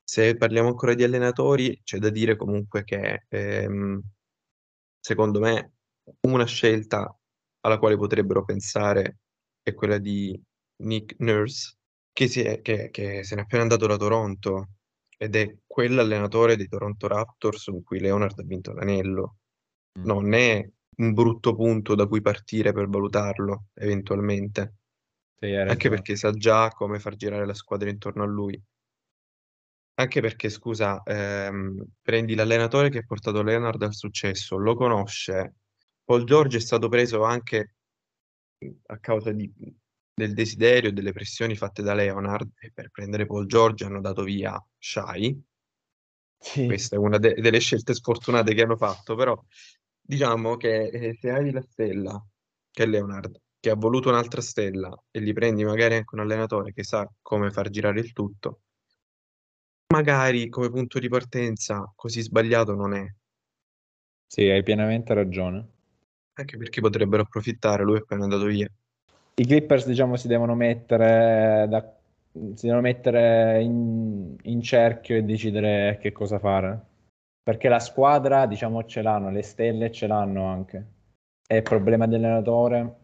Se 0.03 0.35
parliamo 0.35 0.67
ancora 0.67 0.93
di 0.93 1.03
allenatori, 1.03 1.81
c'è 1.83 1.97
da 2.00 2.09
dire 2.09 2.35
comunque 2.35 2.83
che 2.83 3.25
ehm, 3.29 4.01
secondo 5.00 5.39
me 5.39 5.73
una 6.21 6.45
scelta 6.45 7.17
alla 7.62 7.79
quale 7.79 7.97
potrebbero 7.97 8.43
pensare 8.43 9.19
è 9.62 9.73
quella 9.73 9.97
di 9.97 10.39
Nick 10.83 11.15
Nurse, 11.19 11.77
che, 12.12 12.25
è, 12.25 12.62
che, 12.62 12.89
che 12.91 13.23
se 13.23 13.35
n'è 13.35 13.41
appena 13.41 13.63
andato 13.63 13.88
da 13.88 13.97
Toronto 13.97 14.67
ed 15.23 15.37
è 15.37 15.55
quell'allenatore 15.65 16.57
dei 16.57 16.67
Toronto 16.67 17.07
Raptors 17.07 17.65
con 17.65 17.81
cui 17.81 18.01
Leonard 18.01 18.37
ha 18.39 18.43
vinto 18.43 18.73
l'anello. 18.73 19.37
Mm. 19.97 20.03
Non 20.03 20.33
è 20.33 20.69
un 20.97 21.13
brutto 21.13 21.55
punto 21.55 21.95
da 21.95 22.07
cui 22.07 22.21
partire 22.21 22.73
per 22.73 22.89
valutarlo, 22.89 23.67
eventualmente. 23.75 24.73
Sì, 25.39 25.53
Anche 25.55 25.87
perché 25.87 26.17
sa 26.17 26.31
già 26.31 26.67
come 26.69 26.99
far 26.99 27.15
girare 27.15 27.45
la 27.45 27.53
squadra 27.53 27.89
intorno 27.89 28.23
a 28.23 28.27
lui. 28.27 28.61
Anche 29.95 30.19
perché, 30.19 30.49
scusa, 30.49 31.01
ehm, 31.03 31.81
prendi 32.01 32.35
l'allenatore 32.35 32.89
che 32.89 32.97
ha 32.97 33.05
portato 33.05 33.43
Leonard 33.43 33.81
al 33.81 33.93
successo, 33.93 34.57
lo 34.57 34.75
conosce. 34.75 35.53
Paul 36.03 36.25
George 36.25 36.57
è 36.57 36.61
stato 36.61 36.89
preso 36.89 37.23
anche 37.23 37.75
a 38.87 38.97
causa 38.99 39.31
di 39.31 39.49
del 40.13 40.34
desiderio 40.34 40.89
e 40.89 40.93
delle 40.93 41.12
pressioni 41.12 41.55
fatte 41.55 41.82
da 41.82 41.93
Leonard 41.93 42.51
e 42.60 42.72
per 42.74 42.89
prendere 42.91 43.25
Paul 43.25 43.46
George 43.48 43.86
hanno 43.86 44.01
dato 44.01 44.24
via 44.24 44.63
Shai 44.77 45.41
Sì. 46.38 46.65
Questa 46.65 46.96
è 46.96 47.00
una 47.00 47.17
de- 47.17 47.36
delle 47.36 47.60
scelte 47.60 47.93
sfortunate 47.93 48.53
che 48.53 48.62
hanno 48.62 48.75
fatto, 48.77 49.15
però 49.15 49.41
diciamo 50.01 50.58
che 50.58 50.88
eh, 50.88 51.17
se 51.20 51.32
hai 51.32 51.51
la 51.51 51.62
stella, 51.62 52.24
che 52.72 52.84
è 52.84 52.86
Leonard, 52.86 53.39
che 53.60 53.70
ha 53.70 53.75
voluto 53.75 54.10
un'altra 54.10 54.41
stella 54.41 54.93
e 55.10 55.22
gli 55.22 55.34
prendi 55.34 55.63
magari 55.63 55.96
anche 55.96 56.15
un 56.15 56.22
allenatore 56.22 56.74
che 56.74 56.84
sa 56.84 57.10
come 57.22 57.50
far 57.51 57.70
girare 57.70 58.00
il 58.01 58.12
tutto, 58.12 58.62
magari 59.93 60.50
come 60.50 60.70
punto 60.70 61.00
di 61.00 61.08
partenza 61.08 61.89
così 61.96 62.22
sbagliato 62.22 62.75
non 62.75 62.93
è. 62.93 63.05
Sì, 64.27 64.50
hai 64.50 64.63
pienamente 64.63 65.13
ragione. 65.13 65.65
Anche 66.34 66.58
perché 66.58 66.79
potrebbero 66.79 67.24
approfittare, 67.24 67.84
lui 67.84 67.96
è 67.96 68.01
appena 68.01 68.25
andato 68.25 68.46
via. 68.46 68.72
I 69.35 69.45
Clippers, 69.45 69.87
diciamo, 69.87 70.15
si 70.15 70.27
devono 70.27 70.53
mettere, 70.53 71.65
da, 71.67 71.83
si 72.31 72.65
devono 72.65 72.81
mettere 72.81 73.61
in, 73.61 74.35
in 74.41 74.61
cerchio 74.61 75.15
e 75.15 75.23
decidere 75.23 75.97
che 75.99 76.11
cosa 76.11 76.37
fare. 76.37 76.79
Perché 77.43 77.67
la 77.67 77.79
squadra, 77.79 78.45
diciamo, 78.45 78.85
ce 78.85 79.01
l'hanno, 79.01 79.31
le 79.31 79.41
stelle 79.41 79.91
ce 79.91 80.07
l'hanno 80.07 80.45
anche. 80.45 80.85
È 81.45 81.55
il 81.55 81.63
problema 81.63 82.05
dell'allenatore? 82.07 82.95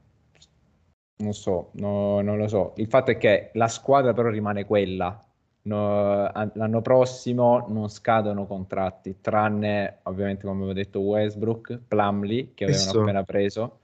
Non 1.17 1.33
so, 1.33 1.71
no, 1.73 2.21
non 2.21 2.37
lo 2.37 2.47
so. 2.47 2.73
Il 2.77 2.87
fatto 2.87 3.11
è 3.11 3.17
che 3.17 3.49
la 3.53 3.67
squadra 3.67 4.13
però 4.13 4.29
rimane 4.29 4.65
quella, 4.65 5.19
No, 5.61 6.31
l'anno 6.53 6.81
prossimo 6.81 7.65
non 7.67 7.89
scadono 7.89 8.47
contratti, 8.47 9.17
tranne 9.19 9.99
ovviamente 10.03 10.45
come 10.45 10.59
avevo 10.59 10.73
detto 10.73 10.99
Westbrook, 11.01 11.81
Plumley 11.85 12.53
che 12.53 12.63
avevano 12.63 12.85
Questo. 12.85 13.01
appena 13.01 13.23
preso 13.23 13.79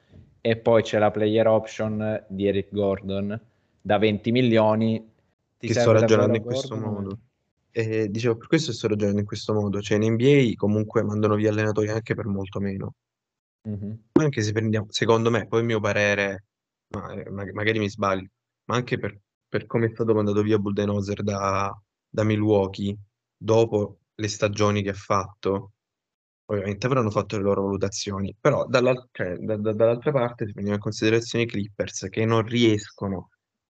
e 0.45 0.57
poi 0.57 0.83
c'è 0.83 0.99
la 0.99 1.09
player 1.09 1.47
option 1.47 2.23
di 2.27 2.45
Eric 2.45 2.67
Gordon 2.69 3.39
da 3.81 3.97
20 3.97 4.31
milioni. 4.31 5.11
Ti 5.57 5.73
sto 5.73 5.91
ragionando 5.91 6.37
in 6.37 6.43
questo 6.43 6.75
modo. 6.77 7.19
E 7.71 8.09
dicevo, 8.09 8.37
per 8.37 8.47
questo 8.47 8.71
sto 8.71 8.87
ragionando 8.87 9.21
in 9.21 9.25
questo 9.25 9.53
modo. 9.53 9.81
Cioè, 9.81 9.97
in 9.97 10.13
NBA 10.13 10.51
comunque 10.55 11.01
mandano 11.01 11.33
via 11.33 11.49
allenatori 11.49 11.89
anche 11.89 12.13
per 12.13 12.27
molto 12.27 12.59
meno. 12.59 12.93
Mm-hmm. 13.67 13.91
Anche 14.11 14.41
se 14.43 14.51
prendiamo, 14.51 14.85
secondo 14.89 15.31
me, 15.31 15.47
poi 15.47 15.61
il 15.61 15.65
mio 15.65 15.79
parere, 15.79 16.43
ma, 16.89 17.11
eh, 17.11 17.27
magari 17.31 17.79
mi 17.79 17.89
sbaglio, 17.89 18.29
ma 18.65 18.75
anche 18.75 18.99
per 18.99 19.19
per 19.55 19.65
come 19.67 19.85
è 19.85 19.89
stato 19.89 20.13
mandato 20.13 20.41
via 20.41 20.59
Bulldozer 20.59 21.23
da, 21.23 21.73
da 22.07 22.23
Milwaukee 22.23 22.93
dopo 23.37 23.99
le 24.13 24.27
stagioni 24.27 24.83
che 24.83 24.89
ha 24.89 24.93
fatto, 24.93 25.71
ovviamente 26.45 26.85
avranno 26.87 27.09
fatto 27.09 27.37
le 27.37 27.43
loro 27.43 27.63
valutazioni, 27.63 28.35
però 28.39 28.65
dall'al- 28.67 29.07
cioè, 29.11 29.35
da- 29.37 29.57
da- 29.57 29.73
dall'altra 29.73 30.11
parte, 30.11 30.45
se 30.45 30.51
prendiamo 30.51 30.77
in 30.77 30.83
considerazione 30.83 31.45
i 31.45 31.47
Clippers 31.47 32.07
che 32.09 32.25
non 32.25 32.43
riescono 32.43 33.29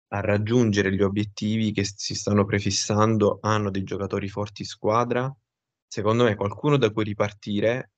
a 0.09 0.19
raggiungere 0.21 0.93
gli 0.93 1.01
obiettivi 1.01 1.71
che 1.71 1.83
si 1.85 2.15
stanno 2.15 2.45
prefissando, 2.45 3.39
hanno 3.41 3.69
dei 3.71 3.83
giocatori 3.83 4.27
forti 4.29 4.61
in 4.61 4.67
squadra, 4.67 5.33
secondo 5.87 6.23
me 6.25 6.35
qualcuno 6.35 6.77
da 6.77 6.91
cui 6.91 7.03
ripartire 7.03 7.91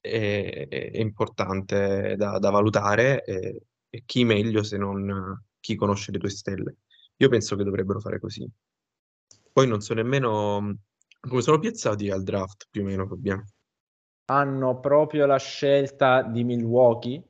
è, 0.00 0.66
è 0.68 0.98
importante 1.00 2.16
da, 2.16 2.38
da 2.38 2.50
valutare 2.50 3.24
e, 3.24 3.62
e 3.88 4.02
chi 4.04 4.24
meglio 4.24 4.62
se 4.62 4.76
non 4.78 5.44
chi 5.60 5.76
conosce 5.76 6.12
le 6.12 6.18
tue 6.18 6.30
stelle. 6.30 6.76
Io 7.16 7.28
penso 7.28 7.56
che 7.56 7.64
dovrebbero 7.64 8.00
fare 8.00 8.20
così. 8.20 8.48
Poi 9.52 9.66
non 9.66 9.80
so 9.80 9.94
nemmeno 9.94 10.78
come 11.20 11.42
sono 11.42 11.58
piazzati 11.58 12.10
al 12.10 12.22
draft 12.22 12.66
più 12.70 12.82
o 12.82 12.84
meno, 12.84 13.06
Fabiano. 13.06 13.44
Hanno 14.30 14.80
proprio 14.80 15.26
la 15.26 15.38
scelta 15.38 16.22
di 16.22 16.44
Milwaukee. 16.44 17.22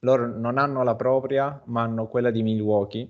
Loro 0.00 0.26
non 0.26 0.58
hanno 0.58 0.82
la 0.82 0.94
propria, 0.94 1.60
ma 1.66 1.82
hanno 1.82 2.06
quella 2.06 2.30
di 2.30 2.42
Milwaukee. 2.42 3.08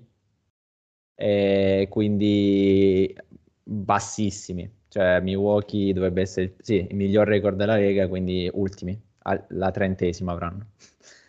E 1.15 1.87
quindi 1.89 3.15
bassissimi. 3.63 4.71
Cioè 4.87 5.19
Milwaukee 5.21 5.93
dovrebbe 5.93 6.21
essere 6.21 6.55
sì, 6.61 6.87
il 6.89 6.95
miglior 6.95 7.27
record 7.27 7.57
della 7.57 7.75
Lega, 7.75 8.07
quindi 8.07 8.49
ultimi. 8.51 8.99
La 9.49 9.71
trentesima 9.71 10.31
avranno. 10.31 10.67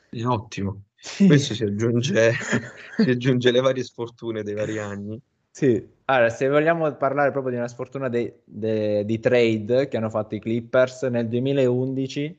È 0.09 0.25
ottimo. 0.25 0.85
Questo 1.27 1.55
si 1.55 1.65
aggiunge, 1.65 2.33
si 2.97 3.11
aggiunge 3.11 3.51
le 3.51 3.61
varie 3.61 3.85
sfortune 3.85 4.43
dei 4.43 4.55
vari 4.55 4.79
anni. 4.79 5.21
Sì, 5.51 5.89
allora 6.05 6.31
se 6.31 6.49
vogliamo 6.49 6.91
parlare 6.95 7.31
proprio 7.33 7.53
di 7.53 7.59
una 7.59 7.69
sfortuna 7.69 8.09
di 8.09 9.21
trade 9.21 9.89
che 9.89 9.97
hanno 9.97 10.11
fatto 10.11 10.35
i 10.35 10.41
Clippers 10.41 11.03
nel 11.05 11.29
2011 11.29 12.39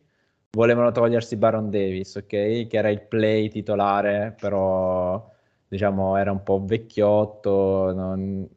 volevano 0.51 0.91
togliersi 0.91 1.35
Baron 1.35 1.69
Davis, 1.69 2.15
ok? 2.15 2.27
Che 2.27 2.69
era 2.71 2.89
il 2.89 3.01
play 3.01 3.49
titolare, 3.49 4.35
però 4.39 5.29
diciamo 5.67 6.17
era 6.17 6.31
un 6.31 6.43
po' 6.43 6.63
vecchiotto, 6.65 7.93
non, 7.93 8.47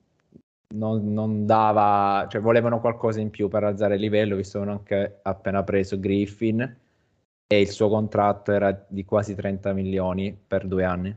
non, 0.74 1.12
non, 1.12 1.46
dava, 1.46 2.26
cioè 2.30 2.40
volevano 2.40 2.80
qualcosa 2.80 3.20
in 3.20 3.30
più 3.30 3.48
per 3.48 3.64
alzare 3.64 3.94
il 3.96 4.00
livello, 4.00 4.36
visto 4.36 4.58
che 4.58 4.64
hanno 4.64 4.74
anche 4.74 5.18
appena 5.22 5.62
preso 5.62 5.98
Griffin 6.00 6.60
e 7.46 7.60
il 7.60 7.68
suo 7.68 7.88
contratto 7.88 8.52
era 8.52 8.86
di 8.88 9.04
quasi 9.04 9.34
30 9.34 9.72
milioni 9.74 10.34
per 10.46 10.66
due 10.66 10.84
anni. 10.84 11.14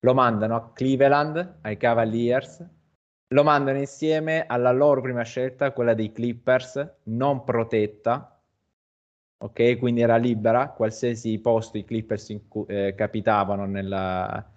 Lo 0.00 0.14
mandano 0.14 0.54
a 0.56 0.72
Cleveland, 0.72 1.58
ai 1.62 1.76
Cavaliers, 1.76 2.64
lo 3.28 3.44
mandano 3.44 3.78
insieme 3.78 4.46
alla 4.46 4.72
loro 4.72 5.00
prima 5.00 5.22
scelta, 5.22 5.72
quella 5.72 5.94
dei 5.94 6.12
Clippers, 6.12 6.94
non 7.04 7.44
protetta, 7.44 8.40
ok? 9.38 9.78
Quindi 9.78 10.00
era 10.00 10.16
libera, 10.16 10.70
qualsiasi 10.70 11.38
posto 11.40 11.78
i 11.78 11.84
Clippers 11.84 12.34
cu- 12.48 12.68
eh, 12.70 12.94
capitavano 12.96 13.66
nella, 13.66 14.50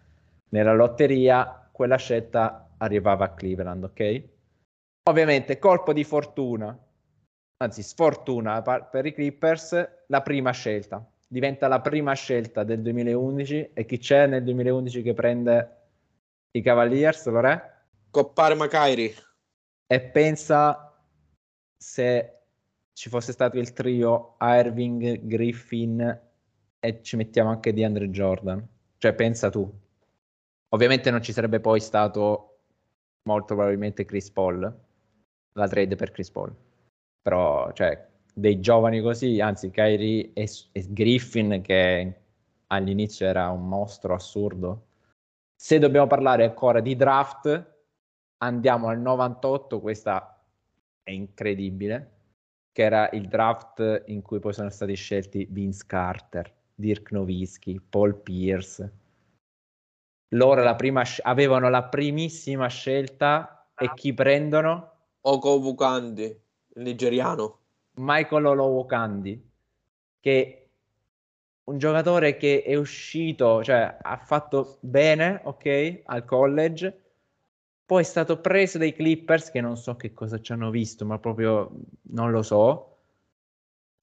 nella 0.49 0.73
lotteria, 0.73 1.69
quella 1.71 1.97
scelta 1.97 2.69
arrivava 2.77 3.25
a 3.25 3.33
Cleveland, 3.33 3.83
ok? 3.83 4.23
Ovviamente 5.09 5.57
colpo 5.59 5.93
di 5.93 6.03
fortuna 6.03 6.77
anzi 7.57 7.83
sfortuna 7.83 8.61
per 8.61 9.05
i 9.05 9.13
Clippers, 9.13 10.05
la 10.07 10.21
prima 10.21 10.51
scelta. 10.51 11.05
Diventa 11.31 11.69
la 11.69 11.79
prima 11.79 12.13
scelta 12.13 12.63
del 12.63 12.81
2011 12.81 13.71
e 13.73 13.85
chi 13.85 13.97
c'è 13.97 14.27
nel 14.27 14.43
2011 14.43 15.01
che 15.01 15.13
prende 15.13 15.77
i 16.51 16.61
Cavaliers, 16.61 17.25
lo 17.27 17.39
re? 17.39 17.85
Coppare 18.09 18.55
Macairi. 18.55 19.15
E 19.87 20.01
pensa 20.01 20.93
se 21.77 22.39
ci 22.91 23.07
fosse 23.07 23.31
stato 23.31 23.57
il 23.57 23.71
trio 23.71 24.35
Irving, 24.41 25.21
Griffin 25.21 26.19
e 26.79 27.01
ci 27.01 27.15
mettiamo 27.15 27.49
anche 27.49 27.71
di 27.71 27.85
Andre 27.85 28.09
Jordan. 28.09 28.67
Cioè 28.97 29.13
pensa 29.13 29.49
tu. 29.49 29.71
Ovviamente 30.69 31.11
non 31.11 31.21
ci 31.21 31.31
sarebbe 31.31 31.61
poi 31.61 31.79
stato 31.79 32.63
molto 33.23 33.55
probabilmente 33.55 34.03
Chris 34.03 34.29
Paul, 34.31 34.79
la 35.53 35.67
trade 35.67 35.95
per 35.95 36.11
Chris 36.11 36.29
Paul 36.29 36.53
però 37.21 37.71
cioè, 37.73 38.09
dei 38.33 38.59
giovani 38.59 39.01
così, 39.01 39.39
anzi 39.39 39.71
Kyrie 39.71 40.31
e, 40.33 40.49
e 40.71 40.85
Griffin 40.89 41.61
che 41.61 42.21
all'inizio 42.67 43.25
era 43.25 43.49
un 43.49 43.67
mostro 43.67 44.13
assurdo. 44.13 44.87
Se 45.55 45.77
dobbiamo 45.77 46.07
parlare 46.07 46.45
ancora 46.45 46.79
di 46.79 46.95
draft, 46.95 47.73
andiamo 48.37 48.87
al 48.87 48.99
98, 48.99 49.79
questa 49.79 50.43
è 51.03 51.11
incredibile, 51.11 52.11
che 52.71 52.83
era 52.83 53.09
il 53.11 53.27
draft 53.27 54.03
in 54.07 54.21
cui 54.21 54.39
poi 54.39 54.53
sono 54.53 54.69
stati 54.69 54.95
scelti 54.95 55.47
Vince 55.49 55.83
Carter, 55.85 56.51
Dirk 56.73 57.11
Nowitzki, 57.11 57.81
Paul 57.87 58.15
Pierce. 58.15 58.99
Loro 60.29 60.63
la 60.63 60.75
prima, 60.75 61.03
avevano 61.23 61.69
la 61.69 61.83
primissima 61.83 62.67
scelta 62.67 63.69
e 63.75 63.91
chi 63.93 64.13
prendono? 64.13 64.91
Oko 65.21 65.59
Vukandi 65.59 66.39
nigeriano. 66.75 67.60
Michael 68.01 68.45
Olowokandi, 68.45 69.49
che 70.19 70.69
un 71.63 71.77
giocatore 71.77 72.35
che 72.35 72.63
è 72.63 72.75
uscito, 72.75 73.63
cioè 73.63 73.97
ha 74.01 74.17
fatto 74.17 74.77
bene, 74.81 75.39
ok, 75.43 76.01
al 76.05 76.25
college, 76.25 77.01
poi 77.85 78.01
è 78.01 78.05
stato 78.05 78.39
preso 78.39 78.77
dai 78.77 78.93
Clippers, 78.93 79.51
che 79.51 79.61
non 79.61 79.77
so 79.77 79.95
che 79.95 80.13
cosa 80.13 80.39
ci 80.39 80.51
hanno 80.51 80.69
visto, 80.69 81.05
ma 81.05 81.19
proprio 81.19 81.71
non 82.03 82.31
lo 82.31 82.41
so. 82.41 82.87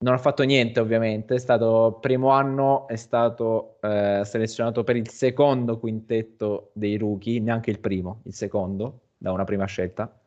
Non 0.01 0.13
ha 0.13 0.17
fatto 0.17 0.43
niente, 0.43 0.79
ovviamente. 0.79 1.35
È 1.35 1.39
stato 1.39 1.97
primo 1.99 2.29
anno, 2.29 2.87
è 2.87 2.95
stato 2.95 3.79
eh, 3.81 4.21
selezionato 4.23 4.83
per 4.83 4.95
il 4.95 5.09
secondo 5.09 5.79
quintetto 5.79 6.69
dei 6.73 6.97
rookie, 6.97 7.39
neanche 7.39 7.71
il 7.71 7.79
primo, 7.79 8.21
il 8.25 8.33
secondo, 8.33 9.07
da 9.17 9.31
una 9.31 9.43
prima 9.43 9.65
scelta. 9.65 10.21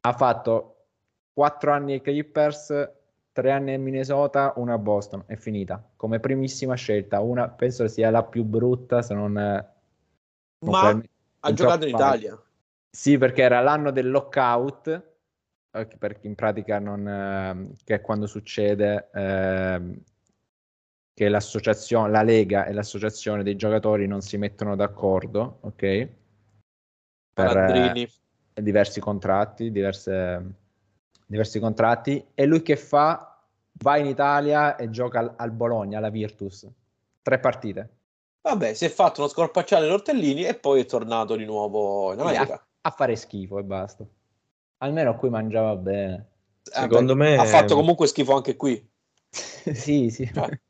Ha 0.00 0.12
fatto 0.12 0.73
4 1.34 1.72
anni 1.72 1.94
ai 1.94 2.00
Clippers, 2.00 2.92
3 3.32 3.50
anni 3.50 3.74
a 3.74 3.78
Minnesota, 3.78 4.52
una 4.56 4.74
a 4.74 4.78
Boston, 4.78 5.24
è 5.26 5.34
finita. 5.34 5.84
Come 5.96 6.20
primissima 6.20 6.74
scelta, 6.76 7.20
una 7.20 7.48
penso 7.50 7.88
sia 7.88 8.10
la 8.10 8.22
più 8.22 8.44
brutta, 8.44 9.02
se 9.02 9.14
non... 9.14 9.32
Ma 9.32 11.00
ha 11.40 11.52
giocato 11.52 11.86
in 11.86 11.94
Italia. 11.94 12.40
Sì, 12.88 13.18
perché 13.18 13.42
era 13.42 13.60
l'anno 13.60 13.90
del 13.90 14.08
lockout, 14.08 15.12
perché 15.98 16.26
in 16.28 16.36
pratica 16.36 16.78
non... 16.78 17.06
Eh, 17.06 17.76
che 17.84 17.96
è 17.96 18.00
quando 18.00 18.26
succede... 18.26 19.10
Eh, 19.12 20.02
che 21.14 21.28
l'associazione, 21.28 22.10
la 22.10 22.22
Lega 22.22 22.66
e 22.66 22.72
l'associazione 22.72 23.44
dei 23.44 23.54
giocatori 23.54 24.08
non 24.08 24.20
si 24.20 24.36
mettono 24.36 24.74
d'accordo, 24.74 25.58
ok? 25.60 26.08
Per 27.32 27.56
eh, 27.56 28.08
diversi 28.60 28.98
contratti, 28.98 29.70
diverse 29.70 30.54
diversi 31.26 31.60
contratti. 31.60 32.24
E 32.34 32.46
lui 32.46 32.62
che 32.62 32.76
fa? 32.76 33.38
Va 33.76 33.96
in 33.96 34.06
Italia 34.06 34.76
e 34.76 34.88
gioca 34.90 35.18
al, 35.18 35.34
al 35.36 35.50
Bologna, 35.50 35.98
alla 35.98 36.10
Virtus. 36.10 36.68
Tre 37.22 37.38
partite. 37.40 37.90
Vabbè, 38.42 38.74
si 38.74 38.84
è 38.84 38.88
fatto 38.88 39.20
uno 39.20 39.30
scorpacciale 39.30 39.86
ai 39.86 39.90
tortellini 39.90 40.44
e 40.44 40.54
poi 40.54 40.82
è 40.82 40.84
tornato 40.84 41.34
di 41.34 41.44
nuovo 41.44 42.12
in 42.12 42.20
America. 42.20 42.54
A, 42.54 42.66
a, 42.82 42.90
fare 42.90 43.16
schifo 43.16 43.58
e 43.58 43.64
basta. 43.64 44.06
Almeno 44.78 45.16
qui 45.16 45.30
mangiava 45.30 45.74
bene. 45.76 46.28
Secondo 46.62 47.12
eh, 47.12 47.16
me... 47.16 47.36
Ha 47.36 47.44
fatto 47.46 47.74
comunque 47.74 48.06
schifo 48.06 48.34
anche 48.34 48.56
qui. 48.56 48.86
sì, 49.30 50.10
sì. 50.10 50.30
Cioè. 50.32 50.60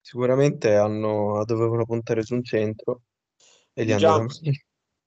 Sicuramente 0.00 0.76
hanno, 0.76 1.44
dovevano 1.44 1.84
puntare 1.84 2.22
su 2.22 2.34
un 2.34 2.44
centro 2.44 3.00
e 3.72 3.82
li 3.82 3.92
hanno 3.92 4.26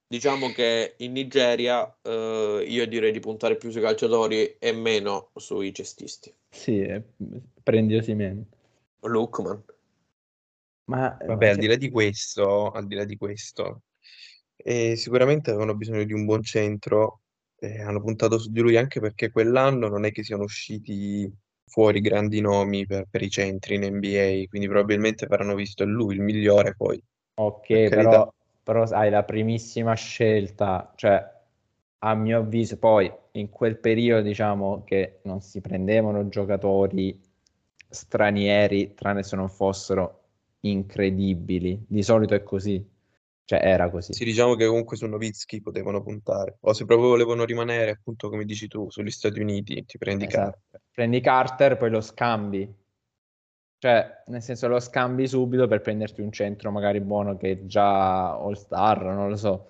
diciamo 0.08 0.50
che 0.52 0.96
in 0.98 1.12
Nigeria 1.12 1.96
eh, 2.02 2.66
io 2.68 2.88
direi 2.88 3.12
di 3.12 3.20
puntare 3.20 3.58
più 3.58 3.70
sui 3.70 3.82
calciatori 3.82 4.56
e 4.58 4.72
meno 4.72 5.32
sui 5.36 5.74
cestisti. 5.74 6.34
Sì, 6.50 6.82
eh, 6.82 7.04
prendi 7.62 7.96
Osimen. 7.96 8.46
Lookman. 9.02 9.64
Ma, 10.86 11.18
Vabbè, 11.20 11.50
al 11.50 11.58
di 11.58 11.68
là 11.68 11.76
di 11.76 11.90
questo, 11.90 12.72
al 12.72 12.88
di 12.88 12.96
là 12.96 13.04
di 13.04 13.18
questo, 13.18 13.82
eh, 14.56 14.96
sicuramente 14.96 15.50
avevano 15.50 15.76
bisogno 15.76 16.04
di 16.06 16.14
un 16.14 16.26
buon 16.26 16.42
centro 16.44 17.22
e 17.60 17.82
hanno 17.82 18.02
puntato 18.02 18.38
su 18.38 18.52
di 18.52 18.62
lui 18.62 18.78
anche 18.78 19.00
perché 19.00 19.30
quell'anno 19.32 19.88
non 19.90 20.06
è 20.06 20.12
che 20.12 20.24
siano 20.24 20.44
usciti 20.44 21.30
fuori 21.66 22.00
grandi 22.00 22.40
nomi 22.40 22.86
per, 22.86 23.08
per 23.10 23.22
i 23.22 23.30
centri 23.30 23.76
in 23.76 23.84
NBA, 23.96 24.48
quindi 24.48 24.68
probabilmente 24.68 25.26
avranno 25.26 25.56
visto 25.56 25.84
lui 25.84 26.16
il 26.16 26.22
migliore 26.22 26.74
poi. 26.76 27.02
Ok, 27.36 27.90
però, 27.90 28.34
però 28.68 28.84
hai 28.84 29.10
la 29.10 29.24
primissima 29.24 29.94
scelta, 29.94 30.92
cioè 30.98 31.26
a 32.00 32.16
mio 32.16 32.40
avviso 32.40 32.78
poi 32.78 33.10
in 33.32 33.50
quel 33.50 33.78
periodo 33.78 34.24
diciamo 34.24 34.84
che 34.84 35.20
non 35.24 35.40
si 35.40 35.62
prendevano 35.62 36.28
giocatori 36.28 37.18
stranieri 37.88 38.94
tranne 38.94 39.24
se 39.24 39.38
non 39.38 39.48
fossero 39.48 40.24
incredibili. 40.60 41.82
Di 41.88 42.04
solito 42.04 42.34
è 42.34 42.44
così. 42.44 42.86
Cioè, 43.46 43.62
era 43.64 43.90
così. 43.90 44.12
Sì, 44.12 44.26
diciamo 44.26 44.56
che 44.56 44.68
comunque 44.68 44.98
su 44.98 45.06
Novitsky 45.06 45.62
potevano 45.62 46.04
puntare. 46.04 46.58
O 46.60 46.74
se 46.74 46.84
proprio 46.84 47.08
volevano 47.08 47.46
rimanere, 47.46 47.92
appunto, 47.92 48.28
come 48.28 48.44
dici 48.44 48.68
tu, 48.68 48.90
sugli 48.90 49.12
Stati 49.12 49.40
Uniti, 49.40 49.86
ti 49.86 49.98
prendi 49.98 50.26
esatto. 50.26 50.60
Carter. 50.70 50.82
Prendi 50.92 51.22
Carter, 51.22 51.78
poi 51.78 51.90
lo 51.90 52.02
scambi. 52.02 52.70
Cioè, 53.80 54.24
nel 54.28 54.42
senso, 54.42 54.68
lo 54.68 54.80
scambi 54.80 55.28
subito 55.28 55.68
per 55.68 55.82
prenderti 55.82 56.22
un 56.22 56.32
centro 56.32 56.72
magari 56.72 57.00
buono 57.00 57.38
che 57.38 57.52
è 57.52 57.66
già 57.66 58.32
All-Star, 58.32 59.04
non 59.04 59.30
lo 59.30 59.36
so. 59.36 59.68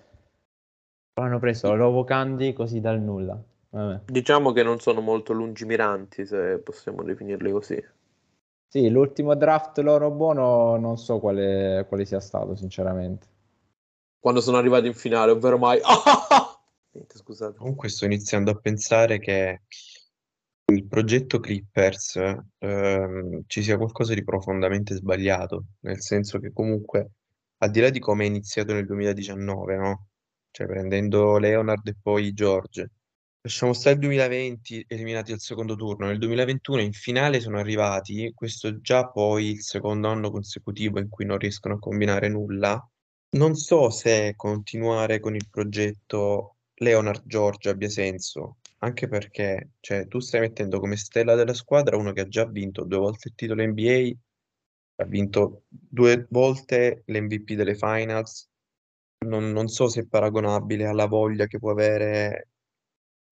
Hanno 1.14 1.38
preso 1.38 1.74
Lovo 1.74 2.04
Candy 2.04 2.52
così 2.52 2.80
dal 2.80 3.00
nulla. 3.00 3.42
Vabbè. 3.70 4.04
Diciamo 4.06 4.52
che 4.52 4.62
non 4.62 4.80
sono 4.80 5.00
molto 5.00 5.32
lungimiranti, 5.32 6.24
se 6.24 6.58
possiamo 6.58 7.02
definirli 7.02 7.50
così. 7.50 7.84
Sì, 8.70 8.88
l'ultimo 8.88 9.34
draft 9.34 9.78
loro 9.78 10.10
buono 10.10 10.76
non 10.76 10.96
so 10.96 11.18
quale, 11.18 11.84
quale 11.88 12.04
sia 12.04 12.20
stato, 12.20 12.54
sinceramente. 12.54 13.26
Quando 14.18 14.40
sono 14.40 14.56
arrivati 14.56 14.86
in 14.86 14.94
finale, 14.94 15.32
ovvero 15.32 15.58
mai... 15.58 15.80
Niente, 16.92 17.18
scusate. 17.18 17.58
Comunque 17.58 17.88
sto 17.88 18.06
iniziando 18.06 18.50
a 18.50 18.56
pensare 18.56 19.18
che 19.18 19.62
il 20.72 20.86
progetto 20.86 21.40
Clippers 21.40 22.16
ehm, 22.58 23.42
ci 23.46 23.62
sia 23.62 23.76
qualcosa 23.76 24.14
di 24.14 24.22
profondamente 24.22 24.94
sbagliato, 24.94 25.64
nel 25.80 26.00
senso 26.00 26.38
che 26.38 26.52
comunque, 26.52 27.12
al 27.58 27.70
di 27.70 27.80
là 27.80 27.90
di 27.90 27.98
come 27.98 28.24
è 28.24 28.26
iniziato 28.26 28.74
nel 28.74 28.86
2019, 28.86 29.76
no? 29.76 30.06
Cioè 30.50 30.66
prendendo 30.66 31.38
Leonard 31.38 31.86
e 31.88 31.96
poi 32.00 32.32
George, 32.32 32.90
Lasciamo 33.40 33.72
stare 33.72 33.94
il 33.94 34.00
2020, 34.02 34.84
eliminati 34.88 35.32
al 35.32 35.38
secondo 35.40 35.74
turno. 35.74 36.06
Nel 36.06 36.18
2021 36.18 36.82
in 36.82 36.92
finale 36.92 37.40
sono 37.40 37.58
arrivati, 37.58 38.30
questo 38.34 38.80
già 38.80 39.06
poi 39.08 39.52
il 39.52 39.62
secondo 39.62 40.08
anno 40.08 40.30
consecutivo 40.30 40.98
in 40.98 41.08
cui 41.08 41.24
non 41.24 41.38
riescono 41.38 41.74
a 41.74 41.78
combinare 41.78 42.28
nulla. 42.28 42.78
Non 43.30 43.54
so 43.54 43.88
se 43.90 44.34
continuare 44.36 45.20
con 45.20 45.34
il 45.34 45.46
progetto 45.48 46.56
Leonard 46.74 47.22
George 47.24 47.70
abbia 47.70 47.88
senso, 47.88 48.58
anche 48.78 49.08
perché 49.08 49.72
cioè, 49.80 50.06
tu 50.06 50.20
stai 50.20 50.40
mettendo 50.40 50.80
come 50.80 50.96
stella 50.96 51.34
della 51.34 51.54
squadra 51.54 51.96
uno 51.96 52.12
che 52.12 52.22
ha 52.22 52.28
già 52.28 52.46
vinto 52.46 52.84
due 52.84 52.98
volte 52.98 53.28
il 53.28 53.34
titolo 53.34 53.64
NBA, 53.64 54.10
ha 54.96 55.04
vinto 55.04 55.64
due 55.68 56.26
volte 56.30 57.02
l'MVP 57.06 57.52
delle 57.54 57.74
finals. 57.74 58.48
Non, 59.26 59.50
non 59.52 59.68
so 59.68 59.88
se 59.88 60.02
è 60.02 60.06
paragonabile 60.06 60.86
alla 60.86 61.06
voglia 61.06 61.46
che 61.46 61.58
può 61.58 61.70
avere 61.72 62.48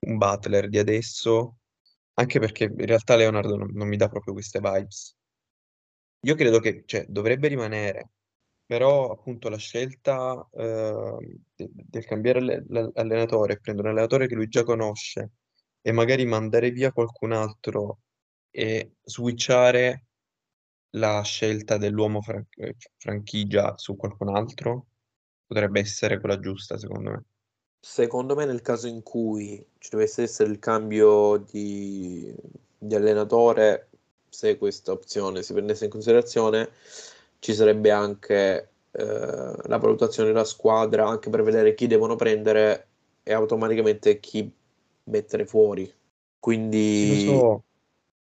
un 0.06 0.16
Butler 0.18 0.68
di 0.68 0.78
adesso, 0.78 1.58
anche 2.14 2.40
perché 2.40 2.64
in 2.64 2.86
realtà 2.86 3.16
Leonardo 3.16 3.56
non, 3.56 3.70
non 3.72 3.88
mi 3.88 3.96
dà 3.96 4.08
proprio 4.08 4.32
queste 4.34 4.60
vibes. 4.60 5.16
Io 6.26 6.34
credo 6.34 6.58
che 6.60 6.82
cioè, 6.86 7.06
dovrebbe 7.08 7.48
rimanere, 7.48 8.10
però 8.66 9.12
appunto 9.12 9.48
la 9.48 9.56
scelta 9.56 10.46
eh, 10.52 11.38
del 11.54 12.04
cambiare 12.04 12.64
allenatore 12.94 13.54
e 13.54 13.60
prendere 13.60 13.88
un 13.88 13.94
allenatore 13.94 14.26
che 14.26 14.34
lui 14.34 14.48
già 14.48 14.64
conosce 14.64 15.30
e 15.80 15.92
magari 15.92 16.26
mandare 16.26 16.72
via 16.72 16.90
qualcun 16.90 17.32
altro 17.32 18.00
e 18.50 18.96
switchare 19.04 20.06
la 20.96 21.22
scelta 21.22 21.76
dell'uomo 21.76 22.20
fran- 22.22 22.46
eh, 22.56 22.74
franchigia 22.96 23.76
su 23.76 23.96
qualcun 23.96 24.34
altro 24.34 24.86
potrebbe 25.46 25.78
essere 25.78 26.18
quella 26.18 26.40
giusta, 26.40 26.76
secondo 26.76 27.10
me. 27.10 27.24
Secondo 27.78 28.34
me 28.34 28.46
nel 28.46 28.62
caso 28.62 28.88
in 28.88 29.02
cui 29.02 29.64
ci 29.78 29.90
dovesse 29.90 30.22
essere 30.22 30.50
il 30.50 30.58
cambio 30.58 31.36
di, 31.36 32.34
di 32.76 32.94
allenatore, 32.96 33.90
se 34.28 34.58
questa 34.58 34.90
opzione 34.90 35.42
si 35.42 35.52
prendesse 35.52 35.84
in 35.84 35.90
considerazione, 35.90 36.70
ci 37.38 37.54
sarebbe 37.54 37.90
anche 37.90 38.70
eh, 38.90 39.04
la 39.04 39.78
valutazione 39.78 40.28
della 40.28 40.44
squadra 40.44 41.06
anche 41.06 41.30
per 41.30 41.42
vedere 41.42 41.74
chi 41.74 41.86
devono 41.86 42.16
prendere 42.16 42.88
e 43.22 43.32
automaticamente 43.32 44.20
chi 44.20 44.50
mettere 45.04 45.46
fuori. 45.46 45.92
Quindi... 46.38 47.24
Lo 47.26 47.32
so, 47.32 47.64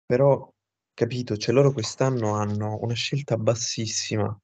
però 0.05 0.51
capito, 0.93 1.37
cioè 1.37 1.53
loro 1.53 1.71
quest'anno 1.71 2.33
hanno 2.33 2.79
una 2.81 2.93
scelta 2.93 3.37
bassissima. 3.37 4.37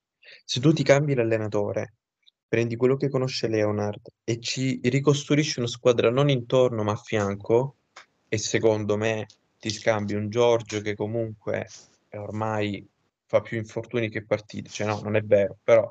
Se 0.44 0.60
tu 0.60 0.72
ti 0.72 0.84
cambi 0.84 1.14
l'allenatore 1.16 1.94
prendi 2.48 2.76
quello 2.76 2.96
che 2.96 3.10
conosce 3.10 3.48
Leonard 3.48 4.08
e 4.24 4.40
ci 4.40 4.80
ricostruisci 4.82 5.60
una 5.60 5.68
squadra 5.68 6.10
non 6.10 6.30
intorno 6.30 6.84
ma 6.84 6.94
a 6.94 6.96
fianco, 6.96 7.76
e 8.30 8.38
secondo 8.38 8.98
me 8.98 9.26
ti 9.60 9.70
scambi 9.70 10.14
un 10.14 10.30
Giorgio 10.30 10.82
che 10.82 10.96
comunque 10.96 11.68
ormai 12.12 12.88
fa 13.36 13.42
più 13.42 13.58
infortuni 13.58 14.10
che 14.10 14.26
partite, 14.26 14.70
cioè 14.70 14.88
no, 14.88 15.02
non 15.02 15.16
è 15.16 15.22
vero, 15.22 15.58
però 15.64 15.82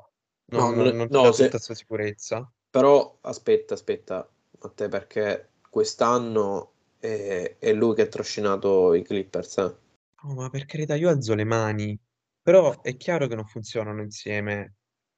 non, 0.47 0.75
no, 0.75 0.83
non, 0.83 0.97
non 0.97 1.09
no, 1.11 1.33
se... 1.33 1.45
tutta 1.45 1.57
questa 1.57 1.75
sicurezza. 1.75 2.51
Però 2.71 3.19
aspetta, 3.21 3.75
aspetta, 3.75 4.29
a 4.59 4.69
te 4.71 4.89
perché 4.89 5.51
quest'anno 5.71 6.73
è, 6.99 7.57
è 7.59 7.73
lui 7.73 7.95
che 7.95 8.03
ha 8.03 8.07
trascinato 8.07 8.95
i 8.95 9.03
Clippers. 9.03 9.57
Eh? 9.59 9.77
Oh, 10.23 10.35
ma 10.35 10.49
per 10.51 10.65
carità, 10.65 10.95
io 10.95 11.09
alzo 11.09 11.35
le 11.35 11.45
mani, 11.45 11.99
però 12.43 12.81
è 12.81 12.97
chiaro 12.97 13.27
che 13.27 13.35
non 13.35 13.47
funzionano 13.47 14.03
insieme 14.03 14.75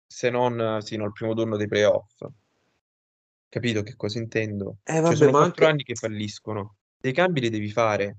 se 0.06 0.30
non 0.30 0.80
sino 0.82 1.04
al 1.04 1.12
primo 1.12 1.34
turno 1.34 1.56
dei 1.56 1.68
playoff. 1.68 2.26
Capito 3.48 3.82
che 3.82 3.96
cosa 3.96 4.18
intendo? 4.18 4.78
Eh, 4.82 5.00
vabbè, 5.00 5.06
cioè, 5.08 5.16
sono 5.16 5.30
quattro 5.30 5.46
anche... 5.46 5.64
anni 5.64 5.82
che 5.84 5.94
falliscono. 5.94 6.76
Dei 6.98 7.12
cambi 7.12 7.40
li 7.40 7.50
devi 7.50 7.70
fare. 7.70 8.18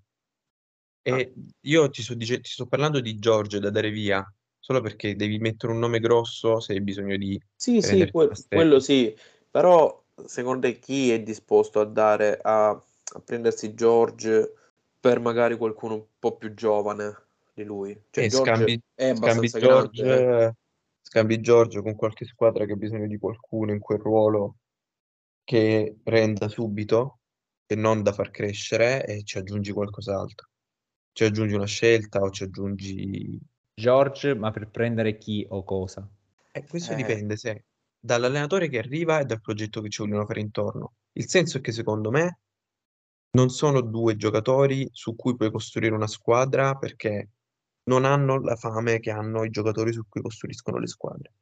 E 1.08 1.34
ah. 1.34 1.42
io 1.62 1.90
ti 1.90 2.02
sto, 2.02 2.14
dice... 2.16 2.42
ti 2.42 2.50
sto 2.50 2.66
parlando 2.66 3.00
di 3.00 3.18
Giorgio 3.18 3.60
da 3.60 3.70
dare 3.70 3.92
via, 3.92 4.22
solo 4.60 4.82
perché 4.82 5.16
devi 5.16 5.38
mettere 5.38 5.72
un 5.72 5.80
nome 5.80 6.00
grosso 6.00 6.60
se 6.60 6.74
hai 6.74 6.82
bisogno 6.82 7.16
di... 7.16 7.42
Sì, 7.56 7.82
sì, 7.82 8.12
que- 8.12 8.32
quello 8.50 8.82
sì, 8.82 9.16
però 9.50 10.04
secondo 10.26 10.68
te 10.68 10.80
chi 10.80 11.12
è 11.12 11.22
disposto 11.22 11.80
a 11.80 11.86
dare 11.86 12.38
a, 12.42 12.70
a 12.70 13.20
prendersi 13.24 13.74
George 13.74 14.54
per 15.00 15.22
magari 15.22 15.56
qualcuno 15.56 15.94
un 15.94 16.06
po' 16.20 16.36
più 16.36 16.54
giovane 16.54 17.16
di 17.54 17.64
lui? 17.64 17.98
Cioè, 18.10 18.26
e 18.26 18.28
George 18.28 18.52
scambi, 18.52 18.82
è 18.94 19.16
scambi 19.16 19.48
George, 19.48 20.04
grande, 20.04 20.46
eh 20.46 20.54
scambi 21.08 21.40
Giorgio 21.40 21.82
con 21.82 21.96
qualche 21.96 22.26
squadra 22.26 22.66
che 22.66 22.74
ha 22.74 22.76
bisogno 22.76 23.08
di 23.08 23.18
qualcuno 23.18 23.72
in 23.72 23.80
quel 23.80 24.00
ruolo 24.00 24.58
che 25.46 25.96
renda 26.04 26.50
subito 26.50 27.20
e 27.66 27.76
non 27.76 28.04
da 28.04 28.12
far 28.12 28.30
crescere 28.30 29.06
e 29.06 29.24
ci 29.24 29.38
aggiungi 29.38 29.72
qualcos'altro. 29.72 30.50
Ci 31.18 31.24
aggiungi 31.24 31.56
una 31.56 31.66
scelta 31.66 32.20
o 32.20 32.30
ci 32.30 32.44
aggiungi... 32.44 33.40
George, 33.74 34.36
ma 34.36 34.52
per 34.52 34.70
prendere 34.70 35.18
chi 35.18 35.44
o 35.50 35.64
cosa? 35.64 36.08
Eh, 36.52 36.64
questo 36.68 36.92
eh. 36.92 36.96
dipende 36.96 37.36
se 37.38 37.64
dall'allenatore 38.00 38.70
che 38.70 38.78
arriva 38.78 39.20
e 39.20 39.26
dal 39.26 39.42
progetto 39.42 39.82
che 39.82 39.90
ci 39.90 40.04
vogliono 40.04 40.28
fare 40.28 40.42
intorno. 40.42 40.94
Il 41.14 41.28
senso 41.28 41.58
è 41.58 41.62
che 41.62 41.72
secondo 41.72 42.12
me 42.12 42.42
non 43.32 43.50
sono 43.50 43.82
due 43.82 44.16
giocatori 44.16 44.88
su 44.92 45.16
cui 45.16 45.36
puoi 45.36 45.50
costruire 45.50 45.96
una 45.96 46.06
squadra 46.06 46.76
perché 46.76 47.32
non 47.86 48.06
hanno 48.06 48.40
la 48.40 48.56
fame 48.56 49.00
che 49.00 49.10
hanno 49.10 49.44
i 49.44 49.50
giocatori 49.50 49.92
su 49.94 50.04
cui 50.08 50.22
costruiscono 50.22 50.78
le 50.78 50.86
squadre. 50.86 51.34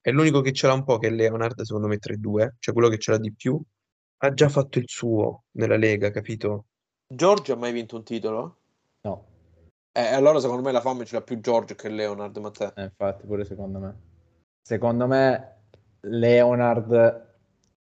E 0.00 0.12
l'unico 0.12 0.40
che 0.40 0.52
ce 0.52 0.68
l'ha 0.68 0.74
un 0.74 0.84
po' 0.84 0.98
che 0.98 1.08
è 1.08 1.10
Leonard, 1.10 1.60
secondo 1.62 1.88
me, 1.88 1.98
tra 1.98 2.14
i 2.14 2.20
due, 2.20 2.54
cioè 2.60 2.72
quello 2.72 2.88
che 2.88 2.98
ce 2.98 3.10
l'ha 3.10 3.18
di 3.18 3.34
più, 3.34 3.60
ha 4.18 4.32
già 4.32 4.48
fatto 4.48 4.78
il 4.78 4.86
suo 4.86 5.46
nella 5.56 5.76
Lega, 5.76 6.12
capito? 6.12 6.66
George 7.14 7.52
ha 7.52 7.56
mai 7.56 7.72
vinto 7.72 7.96
un 7.96 8.04
titolo? 8.04 8.56
No, 9.02 9.24
Eh, 9.94 10.14
allora 10.14 10.40
secondo 10.40 10.62
me 10.62 10.72
la 10.72 10.80
fame 10.80 11.04
ce 11.04 11.16
l'ha 11.16 11.22
più 11.22 11.38
George 11.40 11.74
che 11.74 11.90
Leonard, 11.90 12.36
ma 12.38 12.50
te. 12.50 12.72
eh, 12.74 12.84
infatti 12.84 13.26
pure 13.26 13.44
secondo 13.44 13.78
me. 13.78 14.00
Secondo 14.66 15.06
me 15.06 15.56
Leonard 16.00 17.30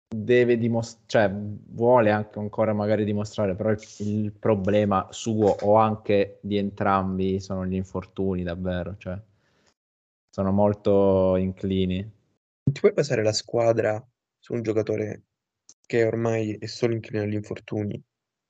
deve 0.08 0.58
dimostrare, 0.58 1.06
cioè 1.06 1.30
vuole 1.32 2.10
anche 2.10 2.40
ancora 2.40 2.72
magari 2.72 3.04
dimostrare, 3.04 3.54
però 3.54 3.70
il, 3.70 3.80
il 3.98 4.32
problema 4.32 5.06
suo 5.10 5.50
o 5.60 5.76
anche 5.76 6.38
di 6.42 6.56
entrambi 6.56 7.38
sono 7.38 7.64
gli 7.64 7.74
infortuni 7.74 8.42
davvero, 8.42 8.96
cioè 8.96 9.16
sono 10.28 10.50
molto 10.50 11.36
inclini. 11.36 12.00
Non 12.00 12.72
ti 12.72 12.80
puoi 12.80 12.92
basare 12.92 13.22
la 13.22 13.32
squadra 13.32 14.04
su 14.40 14.54
un 14.54 14.62
giocatore 14.62 15.22
che 15.86 16.04
ormai 16.04 16.56
è 16.56 16.66
solo 16.66 16.94
inclinato 16.94 17.28
agli 17.28 17.34
infortuni. 17.34 18.02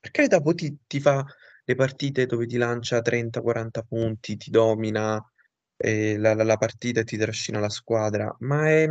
Per 0.04 0.10
carità, 0.12 0.40
poi 0.40 0.54
ti, 0.54 0.76
ti 0.86 1.00
fa 1.00 1.24
le 1.64 1.74
partite 1.74 2.26
dove 2.26 2.46
ti 2.46 2.58
lancia 2.58 3.00
30-40 3.00 3.82
punti, 3.82 4.36
ti 4.36 4.50
domina 4.50 5.18
eh, 5.76 6.18
la, 6.18 6.34
la- 6.34 6.44
la 6.44 6.56
partita 6.58 7.00
e 7.00 7.04
ti 7.04 7.16
trascina 7.16 7.58
la 7.58 7.70
squadra, 7.70 8.34
ma 8.40 8.68
è- 8.68 8.86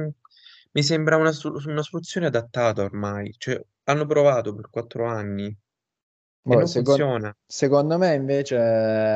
mi 0.71 0.83
sembra 0.83 1.17
una, 1.17 1.31
so- 1.31 1.53
una 1.67 1.83
soluzione 1.83 2.25
adattata 2.27 2.83
ormai. 2.83 3.31
Cioè, 3.37 3.61
hanno 3.83 4.05
provato 4.07 4.55
per 4.55 4.69
4 4.71 5.05
anni 5.05 5.55
e 6.45 6.55
Boh, 6.55 6.55
non 6.55 6.67
secon- 6.67 7.07
funziona. 7.07 7.35
secondo 7.45 7.97
me 7.97 8.13
invece, 8.15 8.57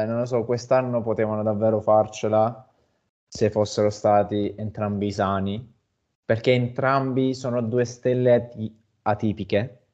non 0.05 0.19
lo 0.19 0.25
so, 0.25 0.43
quest'anno 0.45 1.01
potevano 1.01 1.43
davvero 1.43 1.79
farcela 1.81 2.65
se 3.27 3.49
fossero 3.49 3.89
stati 3.89 4.53
entrambi 4.57 5.11
sani, 5.11 5.73
perché 6.25 6.53
entrambi 6.53 7.33
sono 7.33 7.61
due 7.61 7.85
stelle 7.85 8.33
ati- 8.35 8.81
atipiche, 9.03 9.86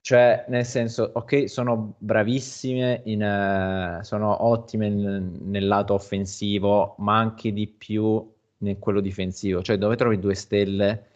cioè 0.00 0.44
nel 0.48 0.64
senso, 0.64 1.10
ok, 1.14 1.48
sono 1.48 1.94
bravissime, 1.98 3.02
in, 3.04 3.22
eh, 3.22 4.00
sono 4.02 4.44
ottime 4.44 4.88
nel, 4.88 5.22
nel 5.22 5.66
lato 5.66 5.94
offensivo, 5.94 6.94
ma 6.98 7.18
anche 7.18 7.52
di 7.52 7.66
più 7.66 8.26
in 8.60 8.78
quello 8.78 9.00
difensivo, 9.00 9.62
cioè 9.62 9.76
dove 9.76 9.96
trovi 9.96 10.18
due 10.18 10.34
stelle 10.34 11.06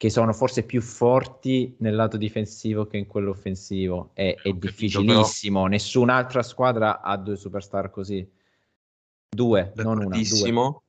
che 0.00 0.08
sono 0.08 0.32
forse 0.32 0.62
più 0.62 0.80
forti 0.80 1.74
nel 1.80 1.94
lato 1.94 2.16
difensivo 2.16 2.86
che 2.86 2.96
in 2.96 3.06
quello 3.06 3.28
offensivo. 3.32 4.12
È, 4.14 4.34
è 4.42 4.50
difficilissimo. 4.54 5.66
Nessun'altra 5.66 6.42
squadra 6.42 7.02
ha 7.02 7.18
due 7.18 7.36
superstar 7.36 7.90
così. 7.90 8.26
Due, 9.28 9.72
non 9.74 9.98
una, 9.98 10.04
due. 10.06 10.80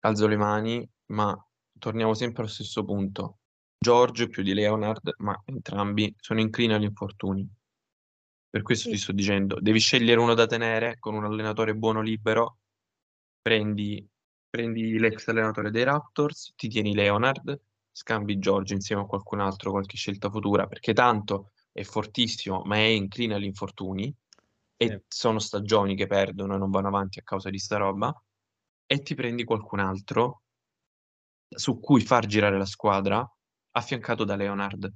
Alzo 0.00 0.26
le 0.26 0.36
mani, 0.36 0.88
ma 1.06 1.46
torniamo 1.78 2.12
sempre 2.14 2.42
allo 2.42 2.50
stesso 2.50 2.84
punto. 2.84 3.38
George 3.82 4.28
più 4.28 4.42
di 4.42 4.52
Leonard, 4.52 5.14
ma 5.20 5.40
entrambi 5.46 6.14
sono 6.18 6.38
inclini 6.38 6.74
agli 6.74 6.82
infortuni. 6.82 7.48
Per 8.50 8.60
questo 8.60 8.90
ti 8.90 8.98
sto 8.98 9.12
dicendo, 9.12 9.56
devi 9.58 9.78
scegliere 9.78 10.20
uno 10.20 10.34
da 10.34 10.44
tenere 10.44 10.98
con 10.98 11.14
un 11.14 11.24
allenatore 11.24 11.74
buono 11.74 12.02
libero, 12.02 12.58
prendi, 13.40 14.06
prendi 14.50 14.98
l'ex 14.98 15.28
allenatore 15.28 15.70
dei 15.70 15.84
Raptors, 15.84 16.52
ti 16.56 16.68
tieni 16.68 16.94
Leonard, 16.94 17.58
scambi 17.90 18.38
George 18.38 18.74
insieme 18.74 19.00
a 19.00 19.06
qualcun 19.06 19.40
altro, 19.40 19.70
qualche 19.70 19.96
scelta 19.96 20.28
futura, 20.28 20.66
perché 20.66 20.92
tanto 20.92 21.52
è 21.72 21.82
fortissimo, 21.82 22.60
ma 22.66 22.76
è 22.76 22.80
incline 22.80 23.34
agli 23.36 23.44
infortuni 23.44 24.14
e 24.76 24.86
Sì. 24.88 25.02
sono 25.08 25.38
stagioni 25.38 25.96
che 25.96 26.06
perdono 26.06 26.54
e 26.54 26.58
non 26.58 26.68
vanno 26.70 26.88
avanti 26.88 27.18
a 27.18 27.22
causa 27.22 27.48
di 27.48 27.58
sta 27.58 27.78
roba, 27.78 28.12
e 28.84 29.00
ti 29.00 29.14
prendi 29.14 29.44
qualcun 29.44 29.78
altro 29.80 30.42
su 31.56 31.80
cui 31.80 32.00
far 32.00 32.26
girare 32.26 32.58
la 32.58 32.64
squadra 32.66 33.26
affiancato 33.72 34.24
da 34.24 34.36
Leonard. 34.36 34.92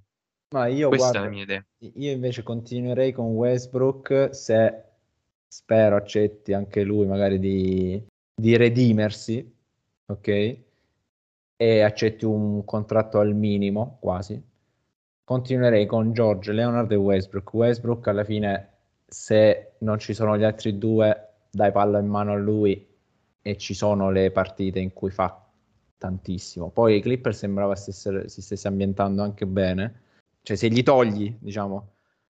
Ma 0.55 0.67
io 0.67 0.89
Questa 0.89 1.11
guarda, 1.11 1.27
è 1.27 1.29
la 1.29 1.35
mia 1.35 1.43
idea. 1.43 1.67
io 1.79 2.13
invece 2.13 2.43
continuerei 2.43 3.13
con 3.13 3.33
Westbrook 3.33 4.29
se 4.33 4.85
spero 5.49 5.97
accetti 5.97 6.53
anche 6.53 6.83
lui 6.83 7.07
magari 7.07 7.39
di, 7.39 8.05
di 8.35 8.57
redimersi, 8.57 9.53
ok? 10.07 10.57
E 11.57 11.81
accetti 11.81 12.25
un 12.25 12.65
contratto 12.65 13.19
al 13.19 13.35
minimo, 13.35 13.99
quasi. 14.01 14.41
Continuerei 15.25 15.87
con 15.87 16.13
George, 16.13 16.53
Leonard 16.53 16.91
e 16.93 16.97
Westbrook. 16.97 17.55
Westbrook 17.55 18.07
alla 18.09 18.25
fine, 18.25 18.73
se 19.07 19.75
non 19.79 19.99
ci 19.99 20.13
sono 20.13 20.37
gli 20.37 20.45
altri 20.45 20.77
due, 20.79 21.29
dai 21.51 21.73
palla 21.73 21.99
in 21.99 22.07
mano 22.07 22.33
a 22.33 22.37
lui 22.37 22.87
e 23.41 23.57
ci 23.57 23.75
sono 23.75 24.11
le 24.11 24.31
partite 24.31 24.81
in 24.81 24.93
cui 24.93 25.11
fa 25.11 25.44
tantissimo. 25.99 26.71
Poi 26.71 26.97
i 26.97 27.01
Clipper 27.01 27.35
sembrava 27.35 27.75
stesse- 27.75 28.29
si 28.29 28.43
stesse 28.43 28.69
ambientando 28.69 29.23
anche 29.23 29.47
bene. 29.47 30.03
Cioè, 30.43 30.57
se 30.57 30.69
gli 30.69 30.83
togli, 30.83 31.37
diciamo, 31.41 31.95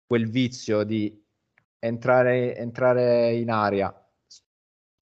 quel 0.06 0.30
vizio 0.30 0.84
di 0.84 1.24
entrare, 1.80 2.56
entrare 2.56 3.34
in 3.34 3.50
aria, 3.50 3.94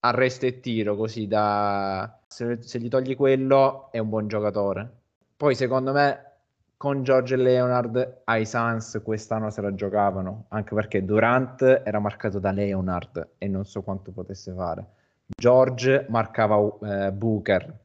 arresto 0.00 0.46
e 0.46 0.60
tiro, 0.60 0.96
così 0.96 1.26
da... 1.26 2.20
Se, 2.26 2.58
se 2.62 2.78
gli 2.78 2.88
togli 2.88 3.16
quello, 3.16 3.90
è 3.92 3.98
un 3.98 4.08
buon 4.08 4.28
giocatore. 4.28 4.90
Poi, 5.36 5.54
secondo 5.54 5.92
me, 5.92 6.32
con 6.76 7.02
George 7.02 7.34
e 7.34 7.36
Leonard 7.38 8.22
ai 8.24 8.44
Suns 8.46 9.00
quest'anno 9.02 9.50
se 9.50 9.60
la 9.60 9.74
giocavano, 9.74 10.46
anche 10.48 10.74
perché 10.74 11.04
Durant 11.04 11.62
era 11.62 11.98
marcato 11.98 12.38
da 12.38 12.50
Leonard 12.50 13.30
e 13.38 13.48
non 13.48 13.64
so 13.64 13.82
quanto 13.82 14.12
potesse 14.12 14.52
fare. 14.52 14.86
George 15.26 16.06
marcava 16.10 16.56
eh, 16.82 17.12
Booker 17.12 17.83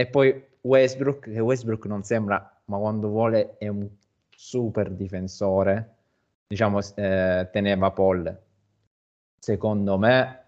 e 0.00 0.06
poi 0.06 0.42
Westbrook, 0.62 1.30
che 1.30 1.40
Westbrook 1.40 1.84
non 1.84 2.02
sembra, 2.02 2.62
ma 2.64 2.78
quando 2.78 3.08
vuole 3.08 3.58
è 3.58 3.68
un 3.68 3.86
super 4.30 4.90
difensore, 4.92 5.96
diciamo, 6.46 6.80
eh, 6.94 7.50
teneva 7.52 7.90
Paul. 7.90 8.42
Secondo 9.38 9.98
me 9.98 10.44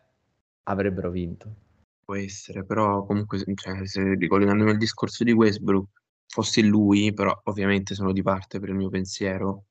avrebbero 0.62 1.10
vinto. 1.10 1.54
Può 2.02 2.14
essere, 2.14 2.64
però 2.64 3.04
comunque, 3.04 3.44
cioè, 3.54 3.86
se 3.86 4.14
ricollegandomi 4.14 4.70
al 4.70 4.78
discorso 4.78 5.22
di 5.22 5.32
Westbrook, 5.32 6.00
fossi 6.28 6.64
lui, 6.66 7.12
però 7.12 7.38
ovviamente 7.44 7.94
sono 7.94 8.12
di 8.12 8.22
parte 8.22 8.58
per 8.58 8.70
il 8.70 8.76
mio 8.76 8.88
pensiero. 8.88 9.66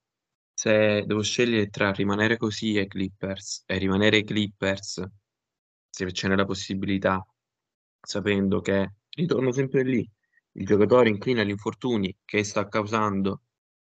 Se 0.53 1.03
devo 1.07 1.23
scegliere 1.23 1.69
tra 1.69 1.91
rimanere 1.91 2.37
così 2.37 2.75
e 2.75 2.85
Clippers 2.85 3.63
e 3.65 3.79
rimanere 3.79 4.23
Clippers, 4.23 5.03
se 5.89 6.11
ce 6.11 6.27
n'è 6.27 6.35
la 6.35 6.45
possibilità, 6.45 7.25
sapendo 7.99 8.61
che 8.61 8.93
ritorno 9.15 9.51
sempre 9.51 9.83
lì, 9.83 10.09
il 10.53 10.65
giocatore 10.65 11.09
inclina 11.09 11.41
agli 11.41 11.49
infortuni 11.49 12.15
che 12.25 12.43
sta 12.43 12.67
causando 12.67 13.43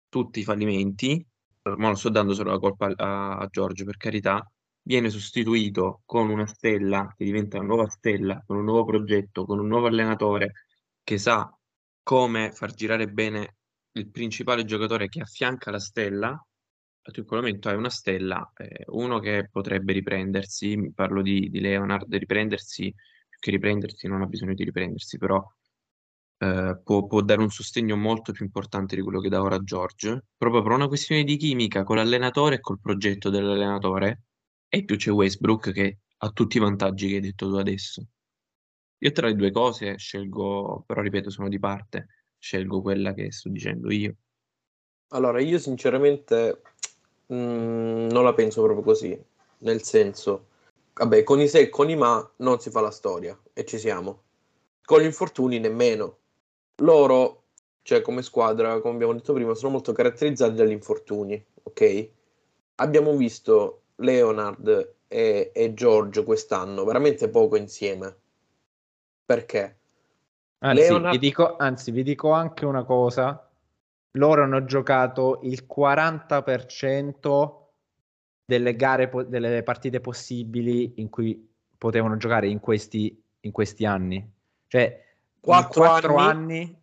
tutti 0.09 0.41
i 0.41 0.45
fallimenti, 0.45 1.25
ma 1.63 1.77
non 1.77 1.97
sto 1.97 2.11
dando 2.11 2.35
solo 2.35 2.51
la 2.51 2.59
colpa 2.59 2.93
a, 2.97 3.37
a 3.39 3.47
Giorgio, 3.47 3.85
per 3.85 3.97
carità, 3.97 4.45
viene 4.83 5.11
sostituito 5.11 6.03
con 6.05 6.29
una 6.29 6.47
stella 6.47 7.13
che 7.17 7.25
diventa 7.25 7.59
una 7.59 7.67
nuova 7.67 7.89
stella, 7.89 8.43
con 8.45 8.57
un 8.57 8.65
nuovo 8.65 8.85
progetto, 8.85 9.45
con 9.45 9.59
un 9.59 9.69
nuovo 9.69 9.87
allenatore 9.87 10.53
che 11.03 11.19
sa 11.19 11.51
come 12.03 12.53
far 12.53 12.75
girare 12.75 13.07
bene 13.09 13.57
il 13.93 14.11
principale 14.11 14.65
giocatore 14.65 15.09
che 15.09 15.21
affianca 15.21 15.71
la 15.71 15.79
stella. 15.79 16.47
Tu 17.01 17.21
in 17.21 17.27
quel 17.27 17.41
momento 17.41 17.69
hai 17.69 17.77
una 17.77 17.91
stella, 17.91 18.53
eh, 18.57 18.85
uno 18.89 19.19
che 19.19 19.49
potrebbe 19.51 19.93
riprendersi, 19.93 20.93
parlo 20.95 21.23
di, 21.23 21.49
di 21.49 21.61
Leonard, 21.61 22.13
riprendersi, 22.15 22.93
che 23.43 23.51
riprendersi, 23.51 24.07
non 24.07 24.23
ha 24.23 24.27
bisogno 24.27 24.55
di 24.55 24.63
riprendersi, 24.63 25.19
però 25.19 25.45
eh, 26.39 26.81
può, 26.85 27.07
può 27.07 27.21
dare 27.23 27.41
un 27.41 27.51
sostegno 27.51 27.97
molto 27.97 28.31
più 28.31 28.45
importante 28.45 28.95
di 28.95 29.03
quello 29.03 29.21
che 29.21 29.29
dà 29.29 29.43
ora 29.43 29.59
George, 29.59 30.27
proprio 30.37 30.63
per 30.63 30.71
una 30.71 30.87
questione 30.87 31.25
di 31.25 31.37
chimica 31.37 31.83
con 31.83 31.97
l'allenatore 31.97 32.57
e 32.57 32.61
col 32.61 32.79
progetto 32.81 33.31
dell'allenatore. 33.31 34.23
E 34.69 34.85
più 34.85 34.97
c'è 34.97 35.11
Westbrook 35.11 35.73
che 35.73 35.99
ha 36.19 36.31
tutti 36.31 36.59
i 36.59 36.61
vantaggi 36.61 37.09
che 37.09 37.15
hai 37.17 37.21
detto 37.21 37.49
tu 37.49 37.57
adesso. 37.57 38.07
Io 38.99 39.11
tra 39.11 39.27
le 39.27 39.35
due 39.35 39.51
cose 39.51 39.99
scelgo, 39.99 40.85
però 40.87 41.01
ripeto, 41.01 41.29
sono 41.29 41.49
di 41.49 41.59
parte, 41.59 42.07
scelgo 42.39 42.81
quella 42.81 43.13
che 43.13 43.33
sto 43.33 43.49
dicendo 43.49 43.93
io. 43.93 44.15
Allora, 45.09 45.41
io 45.41 45.59
sinceramente 45.59 46.63
mm, 47.33 48.07
non 48.09 48.23
la 48.23 48.35
penso 48.35 48.63
proprio 48.63 48.85
così, 48.85 49.21
nel 49.59 49.83
senso, 49.83 50.47
vabbè, 50.95 51.23
con 51.23 51.41
i 51.41 51.49
se 51.49 51.61
e 51.61 51.69
con 51.69 51.89
i 51.89 51.97
ma 51.97 52.29
non 52.37 52.61
si 52.61 52.71
fa 52.71 52.81
la 52.81 52.91
storia 52.91 53.39
e 53.53 53.65
ci 53.65 53.79
siamo. 53.79 54.23
Con 54.85 55.01
gli 55.01 55.05
infortuni 55.05 55.59
nemmeno. 55.59 56.19
Loro, 56.77 57.45
cioè 57.83 58.01
come 58.03 58.23
squadra, 58.23 58.81
come 58.81 58.95
abbiamo 58.95 59.15
detto 59.15 59.33
prima, 59.33 59.55
sono 59.55 59.73
molto 59.73 59.93
caratterizzati 59.93 60.55
dagli 60.55 60.71
infortuni, 60.71 61.45
ok? 61.63 62.09
Abbiamo 62.77 63.15
visto 63.17 63.83
Leonard 63.97 64.95
e, 65.09 65.51
e 65.55 65.75
George 65.75 66.25
quest'anno 66.25 66.85
veramente 66.85 67.29
poco 67.29 67.57
insieme. 67.57 68.17
Perché? 69.25 69.77
Anzi, 70.59 70.83
Leonard- 70.83 71.13
vi 71.13 71.19
dico, 71.19 71.57
anzi, 71.57 71.91
vi 71.91 72.03
dico 72.03 72.31
anche 72.33 72.65
una 72.65 72.85
cosa. 72.85 73.49
Loro 74.13 74.43
hanno 74.43 74.65
giocato 74.65 75.41
il 75.43 75.67
40% 75.67 77.62
delle 78.53 78.77
gare, 78.77 79.09
po- 79.09 79.23
delle 79.23 79.63
partite 79.63 80.01
possibili 80.01 80.95
in 80.97 81.09
cui 81.09 81.49
potevano 81.79 82.19
giocare 82.19 82.49
in 82.49 82.61
questi, 82.61 83.23
in 83.41 83.51
questi 83.51 83.87
anni. 83.87 84.31
Cioè, 84.67 85.11
Quattro 85.41 85.83
in 85.83 85.89
quattro 85.89 86.17
anni? 86.17 86.61
anni, 86.61 86.83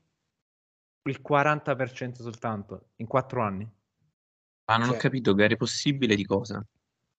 il 1.04 1.22
40% 1.26 2.22
soltanto, 2.22 2.90
in 2.98 3.08
quattro 3.08 3.42
anni. 3.42 3.70
Ma 4.66 4.78
non 4.78 4.88
cioè, 4.88 4.96
ho 4.96 5.00
capito, 5.00 5.34
gare 5.34 5.56
possibili 5.56 6.16
di 6.16 6.26
cosa? 6.26 6.66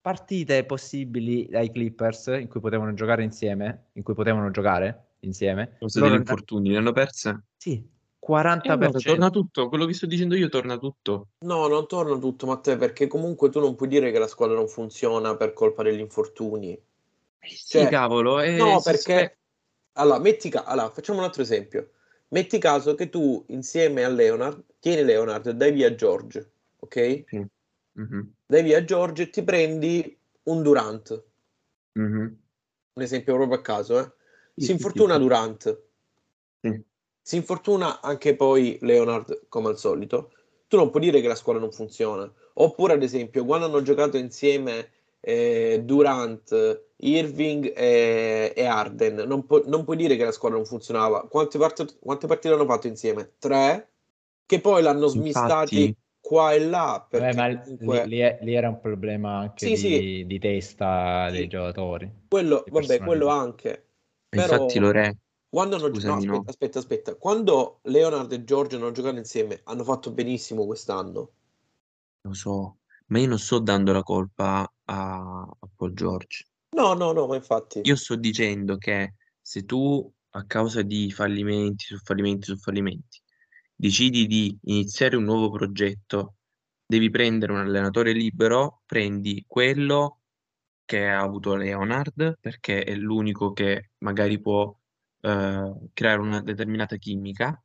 Partite 0.02 0.64
possibili 0.64 1.48
ai 1.52 1.70
Clippers 1.70 2.26
in 2.26 2.48
cui 2.48 2.60
potevano 2.60 2.92
giocare 2.92 3.22
insieme, 3.22 3.86
in 3.92 4.02
cui 4.02 4.14
potevano 4.14 4.50
giocare 4.50 5.12
insieme. 5.20 5.76
Cosa 5.78 6.00
degli 6.00 6.14
infortuni, 6.14 6.70
le 6.70 6.76
hanno 6.76 6.92
perse? 6.92 7.44
Sì, 7.56 7.88
40%. 8.20 8.96
Eh, 8.96 9.00
torna 9.00 9.30
tutto, 9.30 9.68
quello 9.68 9.86
che 9.86 9.94
sto 9.94 10.06
dicendo 10.06 10.36
io 10.36 10.48
torna 10.48 10.76
tutto. 10.76 11.28
No, 11.40 11.66
non 11.66 11.86
torna 11.86 12.18
tutto, 12.18 12.46
Matteo, 12.46 12.76
perché 12.76 13.06
comunque 13.06 13.48
tu 13.48 13.60
non 13.60 13.74
puoi 13.74 13.88
dire 13.88 14.12
che 14.12 14.18
la 14.18 14.26
squadra 14.26 14.56
non 14.56 14.68
funziona 14.68 15.36
per 15.36 15.54
colpa 15.54 15.82
degli 15.82 16.00
infortuni. 16.00 16.78
Sì, 17.40 17.78
cioè, 17.78 17.88
cavolo. 17.88 18.40
Eh, 18.40 18.56
no, 18.56 18.80
perché... 18.82 19.38
Allora, 19.94 20.18
metti 20.18 20.50
ca- 20.50 20.64
allora, 20.64 20.90
facciamo 20.90 21.18
un 21.18 21.24
altro 21.24 21.42
esempio. 21.42 21.90
Metti 22.28 22.58
caso 22.58 22.94
che 22.94 23.08
tu 23.08 23.42
insieme 23.48 24.04
a 24.04 24.08
Leonard, 24.08 24.62
tieni 24.78 25.02
Leonard, 25.02 25.50
dai 25.50 25.72
via 25.72 25.94
George, 25.94 26.50
ok? 26.78 27.24
Mm-hmm. 27.98 28.20
Dai 28.46 28.62
via 28.62 28.84
George 28.84 29.22
e 29.24 29.30
ti 29.30 29.42
prendi 29.42 30.16
un 30.44 30.62
Durant. 30.62 31.24
Mm-hmm. 31.98 32.26
Un 32.92 33.02
esempio 33.02 33.34
proprio 33.34 33.58
a 33.58 33.62
caso, 33.62 33.98
eh? 33.98 34.12
Si 34.54 34.70
infortuna 34.70 35.16
Durant. 35.16 35.80
Sì 36.60 36.84
si 37.30 37.36
infortuna 37.36 38.00
anche 38.00 38.34
poi 38.34 38.76
Leonard 38.80 39.42
come 39.48 39.68
al 39.68 39.78
solito, 39.78 40.32
tu 40.66 40.76
non 40.76 40.90
puoi 40.90 41.04
dire 41.04 41.20
che 41.20 41.28
la 41.28 41.36
squadra 41.36 41.62
non 41.62 41.70
funziona. 41.70 42.28
Oppure, 42.54 42.94
ad 42.94 43.04
esempio, 43.04 43.44
quando 43.44 43.66
hanno 43.66 43.82
giocato 43.82 44.16
insieme 44.16 44.90
eh, 45.20 45.80
Durant, 45.84 46.86
Irving 46.96 47.72
e, 47.72 48.52
e 48.52 48.64
Arden, 48.64 49.22
non, 49.28 49.46
pu- 49.46 49.62
non, 49.66 49.84
puoi 49.84 49.96
dire 49.96 50.16
che 50.16 50.24
la 50.24 50.32
squadra 50.32 50.58
non 50.58 50.66
funzionava. 50.66 51.28
Quante, 51.28 51.56
part- 51.56 51.98
quante 52.00 52.26
partite 52.26 52.52
hanno 52.52 52.66
fatto 52.66 52.88
insieme? 52.88 53.34
Tre, 53.38 53.90
che 54.44 54.60
poi 54.60 54.82
l'hanno 54.82 55.06
smistati 55.06 55.82
Infatti... 55.82 55.96
qua 56.20 56.52
e 56.52 56.58
là. 56.58 57.06
Beh, 57.08 57.32
ma 57.34 57.60
comunque... 57.60 58.06
lì, 58.06 58.16
lì, 58.16 58.36
lì, 58.40 58.54
era 58.54 58.70
un 58.70 58.80
problema 58.80 59.38
anche 59.38 59.66
sì, 59.66 59.70
di, 59.70 59.76
sì. 59.76 60.24
di, 60.26 60.38
testa 60.40 61.28
sì. 61.28 61.36
dei 61.36 61.46
giocatori. 61.46 62.10
Quello, 62.28 62.64
vabbè, 62.68 62.98
quello 62.98 63.28
anche. 63.28 63.84
Però... 64.28 64.54
Infatti, 64.54 64.80
Lore, 64.80 65.16
quando 65.50 65.76
hanno 65.76 65.88
Scusami, 65.88 66.24
no, 66.26 66.32
aspetta, 66.32 66.32
no. 66.32 66.44
aspetta, 66.46 66.78
aspetta. 66.78 67.14
Quando 67.16 67.80
Leonard 67.82 68.30
e 68.30 68.44
Giorgio 68.44 68.76
hanno 68.76 68.92
giocato 68.92 69.16
insieme, 69.16 69.60
hanno 69.64 69.82
fatto 69.82 70.12
benissimo 70.12 70.64
quest'anno. 70.64 71.32
Lo 72.22 72.34
so, 72.34 72.76
ma 73.06 73.18
io 73.18 73.26
non 73.26 73.38
sto 73.38 73.58
dando 73.58 73.92
la 73.92 74.04
colpa 74.04 74.72
a, 74.84 75.40
a 75.40 75.68
Paul 75.74 75.92
George. 75.92 76.46
No, 76.76 76.94
no, 76.94 77.10
no, 77.10 77.26
ma 77.26 77.34
infatti. 77.34 77.80
Io 77.82 77.96
sto 77.96 78.14
dicendo 78.14 78.76
che 78.76 79.14
se 79.40 79.64
tu, 79.64 80.08
a 80.30 80.44
causa 80.46 80.82
di 80.82 81.10
fallimenti 81.10 81.86
su 81.86 81.98
fallimenti 81.98 82.44
su 82.44 82.56
fallimenti, 82.56 83.20
decidi 83.74 84.28
di 84.28 84.56
iniziare 84.62 85.16
un 85.16 85.24
nuovo 85.24 85.50
progetto, 85.50 86.34
devi 86.86 87.10
prendere 87.10 87.50
un 87.50 87.58
allenatore 87.58 88.12
libero, 88.12 88.82
prendi 88.86 89.44
quello 89.48 90.18
che 90.84 91.08
ha 91.08 91.20
avuto 91.20 91.56
Leonard, 91.56 92.38
perché 92.40 92.84
è 92.84 92.94
l'unico 92.94 93.52
che 93.52 93.90
magari 93.98 94.40
può 94.40 94.72
eh, 95.20 95.74
creare 95.92 96.20
una 96.20 96.40
determinata 96.40 96.96
chimica 96.96 97.62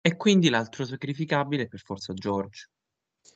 e 0.00 0.16
quindi 0.16 0.48
l'altro 0.48 0.84
sacrificabile 0.84 1.64
è 1.64 1.68
per 1.68 1.80
forza 1.80 2.12
George. 2.12 2.70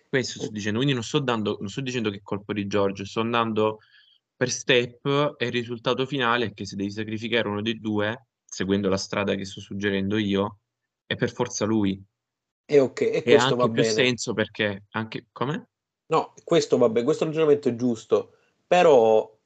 Questo 0.08 0.40
sto 0.40 0.50
dicendo, 0.50 0.78
quindi 0.78 0.94
non 0.94 1.04
sto, 1.04 1.18
dando, 1.18 1.56
non 1.60 1.68
sto 1.68 1.80
dicendo 1.80 2.10
che 2.10 2.18
è 2.18 2.22
colpo 2.22 2.52
di 2.52 2.66
George, 2.66 3.04
sto 3.04 3.20
andando 3.20 3.78
per 4.36 4.50
step 4.50 5.34
e 5.36 5.46
il 5.46 5.52
risultato 5.52 6.06
finale 6.06 6.46
è 6.46 6.52
che 6.52 6.64
se 6.64 6.76
devi 6.76 6.90
sacrificare 6.90 7.48
uno 7.48 7.60
dei 7.60 7.78
due, 7.78 8.28
seguendo 8.44 8.88
la 8.88 8.96
strada 8.96 9.34
che 9.34 9.44
sto 9.44 9.60
suggerendo 9.60 10.16
io, 10.16 10.60
è 11.06 11.14
per 11.16 11.32
forza 11.32 11.64
lui. 11.64 12.02
E 12.64 12.80
ok, 12.80 13.00
e, 13.00 13.16
e 13.16 13.22
questo 13.22 13.46
ha 13.46 13.50
anche 13.50 13.64
più 13.64 13.82
bene. 13.82 13.92
senso 13.92 14.32
perché 14.32 14.84
anche 14.90 15.26
come? 15.32 15.68
No, 16.06 16.34
questo 16.44 16.78
va 16.78 16.88
bene, 16.88 17.04
questo 17.04 17.24
ragionamento 17.24 17.68
è 17.68 17.74
giusto, 17.74 18.36
però 18.66 19.38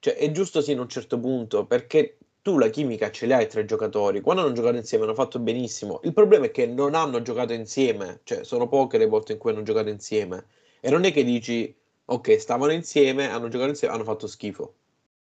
cioè, 0.00 0.14
è 0.14 0.30
giusto 0.32 0.60
sì 0.60 0.72
in 0.72 0.80
un 0.80 0.88
certo 0.88 1.18
punto, 1.18 1.66
perché 1.66 2.18
tu 2.42 2.58
la 2.58 2.68
chimica 2.68 3.10
ce 3.10 3.26
l'hai 3.26 3.46
tra 3.48 3.60
i 3.60 3.66
giocatori. 3.66 4.20
Quando 4.20 4.42
hanno 4.42 4.52
giocato 4.52 4.76
insieme 4.76 5.04
hanno 5.04 5.14
fatto 5.14 5.38
benissimo. 5.38 6.00
Il 6.04 6.12
problema 6.12 6.46
è 6.46 6.50
che 6.50 6.66
non 6.66 6.94
hanno 6.94 7.22
giocato 7.22 7.52
insieme, 7.52 8.20
cioè 8.24 8.44
sono 8.44 8.68
poche 8.68 8.98
le 8.98 9.06
volte 9.06 9.32
in 9.32 9.38
cui 9.38 9.50
hanno 9.50 9.62
giocato 9.62 9.88
insieme. 9.88 10.46
E 10.80 10.90
non 10.90 11.04
è 11.04 11.12
che 11.12 11.24
dici, 11.24 11.74
ok, 12.04 12.40
stavano 12.40 12.72
insieme, 12.72 13.28
hanno 13.28 13.48
giocato 13.48 13.70
insieme, 13.70 13.94
hanno 13.94 14.04
fatto 14.04 14.26
schifo. 14.26 14.74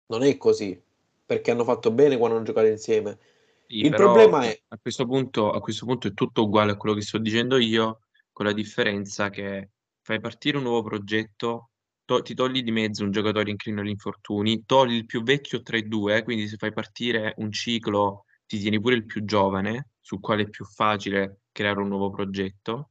Non 0.07 0.23
è 0.23 0.37
così, 0.37 0.81
perché 1.25 1.51
hanno 1.51 1.65
fatto 1.65 1.91
bene 1.91 2.17
quando 2.17 2.37
hanno 2.37 2.45
giocato 2.45 2.67
insieme. 2.67 3.19
Sì, 3.67 3.79
Il 3.87 3.91
problema 3.91 4.43
è... 4.45 4.61
A 4.69 4.79
questo, 4.81 5.07
punto, 5.07 5.53
a 5.53 5.61
questo 5.61 5.87
punto 5.87 6.09
è 6.09 6.15
tutto 6.15 6.43
uguale 6.43 6.73
a 6.73 6.77
quello 6.77 6.95
che 6.95 7.03
sto 7.03 7.19
dicendo 7.19 7.57
io, 7.57 8.01
con 8.33 8.47
la 8.47 8.53
differenza 8.53 9.31
che 9.31 9.71
fai 10.03 10.21
partire 10.21 10.57
un 10.57 10.65
nuovo 10.65 10.83
progetto 10.83 11.71
to- 12.05 12.23
ti 12.23 12.35
togli 12.35 12.63
di 12.63 12.71
mezzo 12.71 13.05
un 13.05 13.11
giocatore 13.11 13.51
inclino 13.51 13.81
agli 13.81 13.89
infortuni, 13.89 14.65
togli 14.65 14.95
il 14.95 15.07
più 15.07 15.23
vecchio 15.23 15.63
tra 15.63 15.77
i 15.77 15.89
due, 15.89 16.23
quindi 16.23 16.49
se 16.49 16.57
fai 16.57 16.73
partire 16.73 17.35
un 17.39 17.51
ciclo 17.51 18.25
ti 18.47 18.59
tieni 18.59 18.81
pure 18.81 18.95
il 18.95 19.05
più 19.05 19.25
giovane, 19.25 19.91
sul 20.01 20.21
quale 20.21 20.43
è 20.43 20.49
più 20.49 20.65
facile 20.65 21.41
creare 21.51 21.81
un 21.81 21.89
nuovo 21.89 22.11
progetto. 22.11 22.91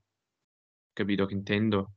Capito 0.94 1.26
che 1.26 1.34
intendo? 1.34 1.94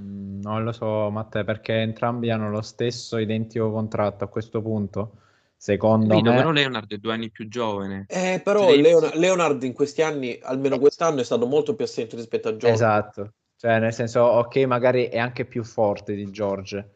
Mm, 0.00 0.40
non 0.40 0.64
lo 0.64 0.72
so, 0.72 1.10
Matteo, 1.10 1.44
perché 1.44 1.74
entrambi 1.74 2.30
hanno 2.30 2.50
lo 2.50 2.62
stesso 2.62 3.18
identico 3.18 3.70
contratto 3.70 4.24
a 4.24 4.28
questo 4.28 4.62
punto. 4.62 5.20
Secondo 5.56 6.08
Capito, 6.08 6.30
me... 6.30 6.36
però 6.36 6.50
Leonard 6.50 6.92
è 6.92 6.98
due 6.98 7.12
anni 7.12 7.30
più 7.30 7.48
giovane. 7.48 8.04
Eh, 8.08 8.40
però 8.44 8.70
Leonard, 8.70 9.14
Leonard 9.14 9.62
in 9.64 9.72
questi 9.72 10.02
anni, 10.02 10.38
almeno 10.40 10.78
quest'anno, 10.78 11.20
è 11.20 11.24
stato 11.24 11.46
molto 11.46 11.74
più 11.74 11.84
assente 11.84 12.14
rispetto 12.14 12.48
a 12.48 12.52
Giorgio. 12.52 12.68
Esatto. 12.68 13.32
Cioè, 13.60 13.80
nel 13.80 13.92
senso, 13.92 14.20
ok, 14.20 14.56
magari 14.66 15.06
è 15.06 15.18
anche 15.18 15.44
più 15.44 15.64
forte 15.64 16.14
di 16.14 16.30
George, 16.30 16.88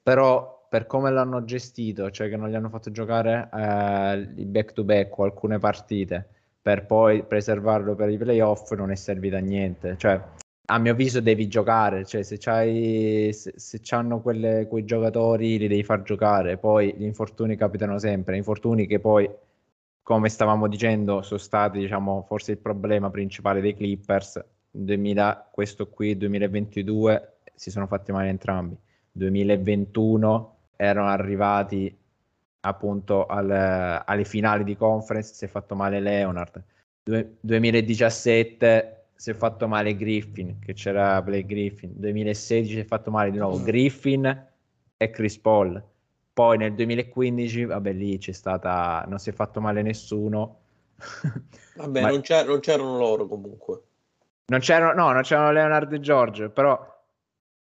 però 0.00 0.66
per 0.68 0.86
come 0.86 1.10
l'hanno 1.10 1.44
gestito, 1.44 2.10
cioè 2.12 2.28
che 2.28 2.36
non 2.36 2.48
gli 2.48 2.54
hanno 2.54 2.68
fatto 2.68 2.92
giocare 2.92 3.48
eh, 3.52 4.44
back 4.44 4.72
to 4.72 4.84
back 4.84 5.18
o 5.18 5.24
alcune 5.24 5.58
partite 5.58 6.28
per 6.62 6.86
poi 6.86 7.24
preservarlo 7.24 7.96
per 7.96 8.08
i 8.10 8.16
playoff 8.18 8.70
non 8.72 8.92
è 8.92 8.94
servito 8.94 9.34
a 9.34 9.40
niente. 9.40 9.96
Cioè, 9.96 10.20
a 10.66 10.78
mio 10.78 10.92
avviso 10.92 11.20
devi 11.20 11.48
giocare, 11.48 12.04
cioè 12.04 12.22
se 12.22 12.36
c'hai 12.38 13.32
se, 13.32 13.54
se 13.56 13.80
c'hanno 13.82 14.20
quelle, 14.20 14.68
quei 14.68 14.84
giocatori 14.84 15.58
li 15.58 15.66
devi 15.66 15.82
far 15.82 16.02
giocare, 16.02 16.56
poi 16.56 16.94
gli 16.96 17.04
infortuni 17.04 17.56
capitano 17.56 17.98
sempre, 17.98 18.36
infortuni 18.36 18.86
che 18.86 19.00
poi 19.00 19.28
come 20.02 20.28
stavamo 20.28 20.68
dicendo 20.68 21.22
sono 21.22 21.40
stati 21.40 21.78
diciamo 21.80 22.22
forse 22.28 22.52
il 22.52 22.58
problema 22.58 23.10
principale 23.10 23.60
dei 23.60 23.74
Clippers 23.74 24.40
2000, 24.70 25.48
questo 25.50 25.88
qui 25.88 26.16
2022 26.16 27.38
si 27.54 27.70
sono 27.70 27.86
fatti 27.86 28.12
male 28.12 28.28
entrambi. 28.28 28.76
2021 29.12 30.56
erano 30.76 31.08
arrivati 31.08 31.94
appunto 32.60 33.26
al, 33.26 33.50
alle 34.04 34.24
finali 34.24 34.64
di 34.64 34.76
conference 34.76 35.34
si 35.34 35.44
è 35.44 35.48
fatto 35.48 35.74
male 35.74 36.00
Leonard. 36.00 36.62
Du- 37.02 37.36
2017 37.40 39.04
si 39.14 39.30
è 39.30 39.34
fatto 39.34 39.68
male 39.68 39.96
Griffin 39.96 40.58
che 40.58 40.72
c'era 40.72 41.20
Blake 41.22 41.46
Griffin. 41.46 41.92
2016 41.94 42.72
si 42.72 42.80
è 42.80 42.84
fatto 42.84 43.10
male 43.10 43.30
di 43.30 43.38
nuovo 43.38 43.58
mm. 43.58 43.64
Griffin 43.64 44.46
e 44.96 45.10
Chris 45.10 45.38
Paul. 45.38 45.82
Poi 46.32 46.56
nel 46.56 46.74
2015 46.74 47.64
vabbè 47.66 47.92
lì 47.92 48.16
c'è 48.18 48.32
stata 48.32 49.04
non 49.08 49.18
si 49.18 49.30
è 49.30 49.32
fatto 49.32 49.60
male 49.60 49.82
nessuno. 49.82 50.60
Vabbè 51.76 52.00
Ma... 52.00 52.08
non, 52.08 52.20
c'er- 52.20 52.46
non 52.46 52.60
c'erano 52.60 52.96
loro 52.96 53.26
comunque 53.26 53.82
non 54.50 54.58
c'erano, 54.58 55.00
no, 55.00 55.12
non 55.12 55.22
c'erano 55.22 55.52
Leonardo 55.52 55.94
e 55.94 56.00
George, 56.00 56.50
però 56.50 56.78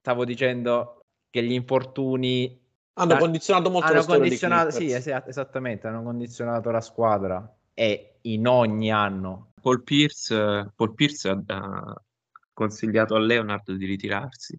stavo 0.00 0.24
dicendo 0.24 1.02
che 1.30 1.42
gli 1.42 1.52
infortuni 1.52 2.60
hanno 2.94 3.16
condizionato 3.16 3.70
molto 3.70 3.86
hanno 3.88 4.00
la 4.00 4.04
condizionato, 4.04 4.70
sì, 4.70 4.90
es- 4.90 5.06
esattamente, 5.26 5.86
hanno 5.86 6.02
condizionato 6.02 6.70
la 6.70 6.80
squadra. 6.80 7.56
E 7.74 8.18
in 8.22 8.46
ogni 8.46 8.90
anno. 8.90 9.52
Paul 9.60 9.82
Pierce, 9.82 10.72
Paul 10.74 10.94
Pierce 10.94 11.28
ha 11.28 12.02
consigliato 12.52 13.14
a 13.14 13.18
Leonardo 13.18 13.74
di 13.74 13.86
ritirarsi. 13.86 14.58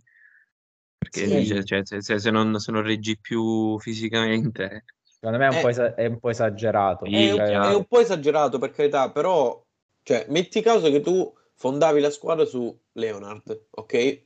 Perché 0.98 1.28
sì. 1.28 1.36
dice 1.36 1.66
cioè, 1.66 1.82
se, 1.84 2.02
se, 2.02 2.32
non, 2.32 2.60
se, 2.60 2.72
non, 2.72 2.82
reggi 2.82 3.20
più 3.20 3.78
fisicamente 3.80 4.86
secondo 5.04 5.38
me 5.38 5.48
è 5.48 5.50
un, 5.50 5.56
è, 5.56 5.62
po, 5.62 5.68
es- 5.68 5.94
è 5.96 6.06
un 6.06 6.20
po' 6.20 6.30
esagerato. 6.30 7.06
È, 7.06 7.32
un, 7.32 7.40
è 7.40 7.76
un 7.76 7.86
po' 7.86 8.00
esagerato 8.00 8.58
per 8.58 8.72
carità 8.72 9.12
però 9.12 9.62
cioè, 10.02 10.26
metti 10.30 10.62
caso 10.62 10.90
che 10.90 11.02
tu 11.02 11.34
fondavi 11.56 12.00
la 12.00 12.10
squadra 12.10 12.46
su 12.46 12.78
Leonard, 12.94 13.68
ok? 13.72 14.22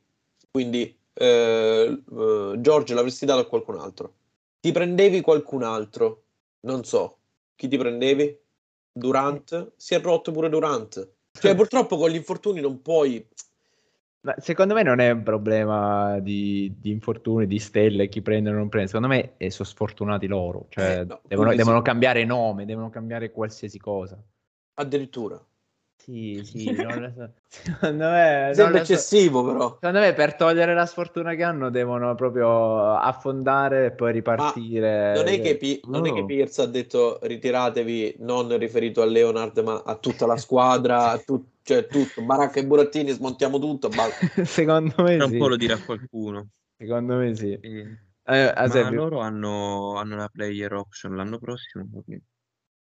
Quindi 0.49 0.97
eh, 1.13 2.03
eh, 2.11 2.53
George 2.57 2.93
l'avresti 2.93 3.25
dato 3.25 3.41
a 3.41 3.47
qualcun 3.47 3.79
altro. 3.79 4.13
Ti 4.59 4.71
prendevi 4.71 5.21
qualcun 5.21 5.63
altro, 5.63 6.23
non 6.61 6.83
so, 6.83 7.17
chi 7.55 7.67
ti 7.67 7.77
prendevi? 7.77 8.39
Durant? 8.91 9.73
Si 9.75 9.93
è 9.93 10.01
rotto 10.01 10.31
pure 10.31 10.49
Durant. 10.49 11.09
Cioè, 11.31 11.53
purtroppo 11.55 11.97
con 11.97 12.09
gli 12.09 12.15
infortuni 12.15 12.61
non 12.61 12.81
puoi... 12.81 13.25
Ma 14.21 14.35
secondo 14.39 14.73
me 14.73 14.83
non 14.83 14.99
è 14.99 15.11
un 15.11 15.23
problema 15.23 16.19
di, 16.19 16.73
di 16.77 16.91
infortuni, 16.91 17.47
di 17.47 17.59
stelle, 17.59 18.09
chi 18.09 18.21
prende 18.21 18.49
o 18.49 18.53
non 18.53 18.67
prende. 18.67 18.87
Secondo 18.87 19.07
me 19.07 19.37
eh, 19.37 19.49
sono 19.51 19.67
sfortunati 19.67 20.27
loro. 20.27 20.65
Cioè, 20.69 20.99
eh, 20.99 21.05
no, 21.05 21.21
devono, 21.25 21.55
devono 21.55 21.81
cambiare 21.81 22.25
nome, 22.25 22.65
devono 22.65 22.89
cambiare 22.89 23.31
qualsiasi 23.31 23.77
cosa. 23.77 24.21
Addirittura. 24.73 25.41
Sì, 25.97 26.41
sì, 26.43 26.71
non 26.71 27.01
lo 27.01 27.11
so. 27.15 27.33
Secondo 27.47 28.09
me, 28.09 28.51
Sembra 28.53 28.79
eccessivo, 28.81 29.41
so. 29.41 29.51
però. 29.51 29.73
Secondo 29.73 29.99
me, 29.99 30.13
per 30.13 30.35
togliere 30.35 30.73
la 30.73 30.85
sfortuna 30.85 31.35
che 31.35 31.43
hanno, 31.43 31.69
devono 31.69 32.15
proprio 32.15 32.93
affondare 32.93 33.87
e 33.87 33.91
poi 33.91 34.11
ripartire. 34.13 35.13
Ma 35.13 35.21
non 35.21 35.27
è, 35.27 35.41
che, 35.41 35.57
P- 35.57 35.85
non 35.87 36.05
è 36.05 36.13
che 36.13 36.25
Pierce 36.25 36.61
ha 36.61 36.65
detto 36.65 37.19
ritiratevi, 37.21 38.15
non 38.19 38.57
riferito 38.57 39.01
a 39.01 39.05
Leonard, 39.05 39.57
ma 39.59 39.81
a 39.85 39.95
tutta 39.95 40.25
la 40.25 40.37
squadra, 40.37 41.11
a 41.11 41.17
tu- 41.25 41.43
cioè 41.63 41.85
tutto, 41.87 42.21
Baracca 42.21 42.59
e 42.59 42.65
Burattini, 42.65 43.11
smontiamo 43.11 43.59
tutto. 43.59 43.89
Secondo 44.45 45.03
me, 45.03 45.17
Tra 45.17 45.27
sì. 45.27 45.33
un 45.33 45.39
po' 45.39 45.47
lo 45.49 45.57
dirà 45.57 45.77
qualcuno. 45.77 46.47
Secondo 46.77 47.15
me, 47.15 47.35
sì. 47.35 47.51
Eh, 47.51 47.97
Eh, 48.29 48.53
ma 48.55 48.63
esempio, 48.63 48.97
loro 48.97 49.19
hanno, 49.19 49.95
hanno 49.97 50.15
la 50.15 50.29
player 50.29 50.73
option 50.73 51.15
l'anno 51.15 51.37
prossimo. 51.39 51.85
quindi- 52.05 52.23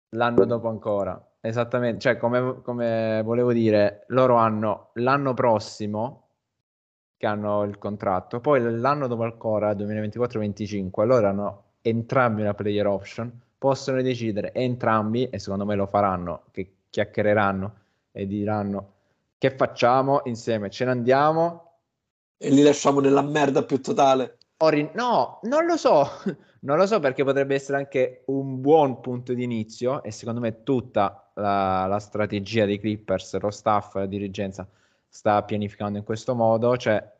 l'anno 0.09 0.45
dopo 0.45 0.67
ancora. 0.67 1.21
Esattamente, 1.39 1.99
cioè 1.99 2.17
come, 2.17 2.61
come 2.63 3.21
volevo 3.23 3.53
dire, 3.53 4.05
loro 4.07 4.35
hanno 4.35 4.89
l'anno 4.93 5.33
prossimo 5.33 6.21
che 7.17 7.27
hanno 7.27 7.63
il 7.63 7.77
contratto, 7.77 8.39
poi 8.39 8.61
l'anno 8.79 9.07
dopo 9.07 9.23
ancora, 9.23 9.73
2024-25, 9.73 11.05
loro 11.05 11.27
hanno 11.27 11.63
entrambi 11.81 12.41
una 12.41 12.53
player 12.53 12.87
option, 12.87 13.31
possono 13.57 14.01
decidere 14.01 14.53
entrambi, 14.53 15.29
e 15.29 15.39
secondo 15.39 15.65
me 15.65 15.75
lo 15.75 15.85
faranno, 15.85 16.43
che 16.51 16.73
chiacchiereranno 16.89 17.75
e 18.11 18.27
diranno 18.27 18.93
che 19.37 19.51
facciamo 19.51 20.21
insieme, 20.25 20.69
ce 20.69 20.85
ne 20.85 20.91
andiamo 20.91 21.77
E 22.37 22.49
li 22.49 22.63
lasciamo 22.63 22.99
nella 22.99 23.21
merda 23.21 23.63
più 23.63 23.81
totale. 23.81 24.37
rin- 24.57 24.91
no, 24.93 25.39
non 25.43 25.65
lo 25.65 25.77
so, 25.77 26.07
non 26.65 26.77
lo 26.77 26.85
so 26.85 26.99
perché 26.99 27.23
potrebbe 27.23 27.55
essere 27.55 27.77
anche 27.77 28.23
un 28.27 28.59
buon 28.59 28.99
punto 28.99 29.33
di 29.33 29.43
inizio 29.43 30.03
e 30.03 30.11
secondo 30.11 30.39
me 30.39 30.63
tutta 30.63 31.31
la, 31.35 31.85
la 31.85 31.99
strategia 31.99 32.65
dei 32.65 32.79
Clippers, 32.79 33.39
lo 33.39 33.51
staff, 33.51 33.95
la 33.95 34.05
dirigenza 34.05 34.67
sta 35.07 35.43
pianificando 35.43 35.97
in 35.97 36.03
questo 36.03 36.35
modo, 36.35 36.75
cioè, 36.75 37.13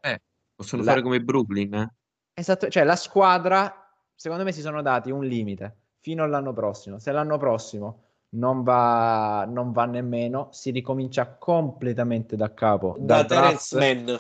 Possono 0.56 0.84
La- 0.84 0.92
fare 0.92 1.02
come 1.04 1.22
Brooklyn, 1.22 1.74
eh? 1.74 1.94
esatto, 2.34 2.70
cioè 2.70 2.84
la 2.84 2.96
squadra, 2.96 3.88
secondo 4.16 4.44
me 4.44 4.52
si 4.52 4.62
sono 4.62 4.82
dati 4.82 5.12
un 5.12 5.26
limite 5.26 5.76
fino 6.00 6.24
all'anno 6.24 6.54
prossimo, 6.54 6.98
se 6.98 7.12
l'anno 7.12 7.38
prossimo 7.38 8.04
non 8.30 8.64
va, 8.64 9.46
non 9.48 9.72
va 9.72 9.86
nemmeno, 9.86 10.50
si 10.52 10.72
ricomincia 10.72 11.28
completamente 11.28 12.36
da 12.36 12.54
capo. 12.54 12.96
Da 12.98 13.24
dal 13.24 13.28
Terence 13.28 13.78
draft. 13.78 14.06
Mann. 14.06 14.16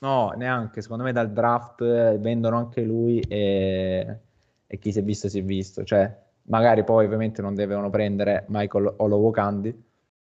No, 0.00 0.30
neanche, 0.36 0.80
secondo 0.80 1.02
me 1.04 1.12
dal 1.12 1.32
draft 1.32 1.80
eh, 1.82 2.18
vendono 2.18 2.56
anche 2.56 2.82
lui 2.82 3.20
e, 3.20 4.20
e 4.68 4.78
chi 4.78 4.92
si 4.92 5.00
è 5.00 5.02
visto 5.02 5.28
si 5.28 5.38
è 5.40 5.42
visto, 5.44 5.84
cioè 5.84 6.26
magari 6.44 6.84
poi 6.84 7.04
ovviamente 7.06 7.42
non 7.42 7.54
devono 7.56 7.90
prendere 7.90 8.44
Michael 8.48 8.94
Olowokandi, 8.98 9.86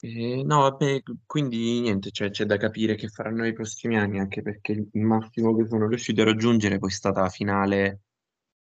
Eh, 0.05 0.43
no, 0.45 0.63
vabbè, 0.63 1.01
quindi 1.27 1.81
niente, 1.81 2.11
cioè, 2.11 2.31
c'è 2.31 2.45
da 2.45 2.57
capire 2.57 2.97
che 2.97 3.07
faranno 3.09 3.43
nei 3.43 3.53
prossimi 3.53 3.97
anni, 3.97 4.19
anche 4.19 4.43
perché 4.43 4.73
il 4.73 5.01
massimo 5.03 5.55
che 5.55 5.67
sono 5.69 5.87
riusciti 5.87 6.21
a 6.21 6.25
raggiungere 6.25 6.79
poi 6.79 6.89
è 6.91 6.93
stata 6.93 7.21
la 7.23 7.29
finale 7.29 8.01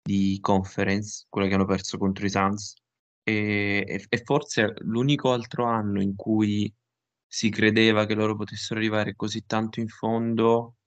di 0.02 0.39
conference, 0.41 1.28
quella 1.30 1.48
che 1.48 1.54
hanno 1.54 1.65
perso 1.65 1.98
contro 2.00 2.26
i 2.26 2.30
Suns, 2.32 2.74
e, 3.24 3.84
e- 3.88 4.06
e 4.10 4.17
forse 4.24 4.74
l'unico 4.80 5.32
altro 5.32 5.65
anno 5.65 6.02
in 6.02 6.15
cui 6.15 6.74
si 7.28 7.50
credeva 7.52 8.06
che 8.08 8.15
loro 8.15 8.36
potessero 8.36 8.80
arrivare 8.80 9.15
così 9.15 9.45
tanto 9.45 9.80
in 9.80 9.88
fondo, 9.88 10.78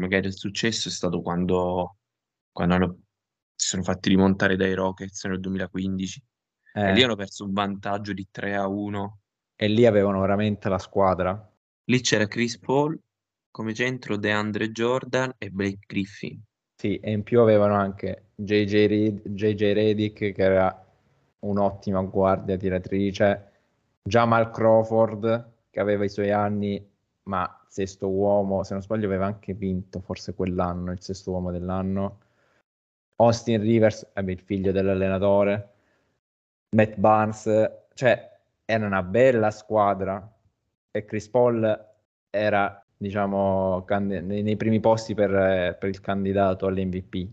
magari 0.00 0.26
il 0.26 0.36
successo 0.36 0.88
è 0.88 0.92
stato 0.92 1.22
quando, 1.22 1.96
quando 2.52 2.74
hanno- 2.74 2.98
si 3.64 3.70
sono 3.70 3.82
fatti 3.82 4.10
rimontare 4.10 4.56
dai 4.56 4.74
Rockets 4.74 5.24
nel 5.24 5.40
2015, 5.40 6.22
e 6.74 6.92
lì 6.92 7.00
eh, 7.00 7.04
hanno 7.04 7.16
perso 7.16 7.46
un 7.46 7.54
vantaggio 7.54 8.12
di 8.12 8.28
3 8.30 8.54
a 8.56 8.68
1. 8.68 9.20
e 9.56 9.68
lì 9.68 9.86
avevano 9.86 10.20
veramente 10.20 10.68
la 10.68 10.78
squadra. 10.78 11.50
Lì 11.84 12.00
c'era 12.00 12.26
Chris 12.26 12.58
Paul 12.58 13.00
come 13.50 13.72
centro, 13.72 14.18
DeAndre 14.18 14.70
Jordan 14.70 15.32
e 15.38 15.48
Blake 15.48 15.78
Griffin. 15.86 16.42
Sì, 16.76 16.98
e 16.98 17.10
in 17.12 17.22
più 17.22 17.40
avevano 17.40 17.74
anche 17.74 18.26
JJ, 18.34 18.86
Reed- 18.86 19.28
JJ 19.28 19.72
Redick 19.72 20.32
che 20.32 20.42
era 20.42 20.86
un'ottima 21.38 22.02
guardia 22.02 22.58
tiratrice, 22.58 23.52
Jamal 24.02 24.50
Crawford 24.50 25.52
che 25.70 25.80
aveva 25.80 26.04
i 26.04 26.10
suoi 26.10 26.32
anni, 26.32 26.86
ma 27.24 27.64
sesto 27.66 28.10
uomo, 28.10 28.62
se 28.62 28.74
non 28.74 28.82
sbaglio 28.82 29.06
aveva 29.06 29.24
anche 29.24 29.54
vinto 29.54 30.00
forse 30.00 30.34
quell'anno, 30.34 30.92
il 30.92 31.00
sesto 31.00 31.30
uomo 31.30 31.50
dell'anno. 31.50 32.18
Austin 33.16 33.60
Rivers, 33.60 34.10
il 34.14 34.40
figlio 34.40 34.72
dell'allenatore, 34.72 35.72
Matt 36.74 36.96
Barnes, 36.96 37.70
cioè 37.94 38.32
era 38.64 38.86
una 38.86 39.02
bella 39.02 39.50
squadra 39.50 40.32
e 40.90 41.04
Chris 41.04 41.28
Paul 41.28 41.92
era 42.30 42.84
diciamo 42.96 43.84
nei, 43.98 44.56
primi 44.56 44.80
posti 44.80 45.14
per, 45.14 45.76
per 45.78 45.88
il 45.88 46.00
candidato 46.00 46.66
all'MVP. 46.66 47.28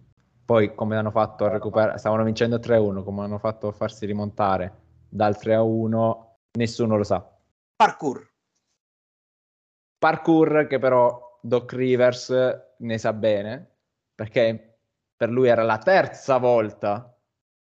Poi 0.46 0.76
come 0.76 0.98
hanno 0.98 1.12
fatto 1.12 1.46
a 1.46 1.50
recuperare, 1.50 1.98
stavano 1.98 2.24
vincendo 2.24 2.58
3-1, 2.58 3.04
come 3.04 3.24
hanno 3.24 3.38
fatto 3.38 3.68
a 3.68 3.72
farsi 3.72 4.06
rimontare 4.06 4.80
dal 5.08 5.36
3-1, 5.40 6.26
nessuno 6.58 6.98
lo 6.98 7.04
sa. 7.04 7.26
Parkour. 7.76 8.30
Parkour 9.98 10.68
che 10.68 10.78
però 10.78 11.40
Doc 11.42 11.74
Rivers 11.74 12.34
ne 12.78 12.98
sa 12.98 13.14
bene, 13.14 13.70
perché 14.14 14.71
per 15.22 15.30
lui 15.30 15.50
era 15.50 15.62
la 15.62 15.78
terza 15.78 16.38
volta 16.38 17.16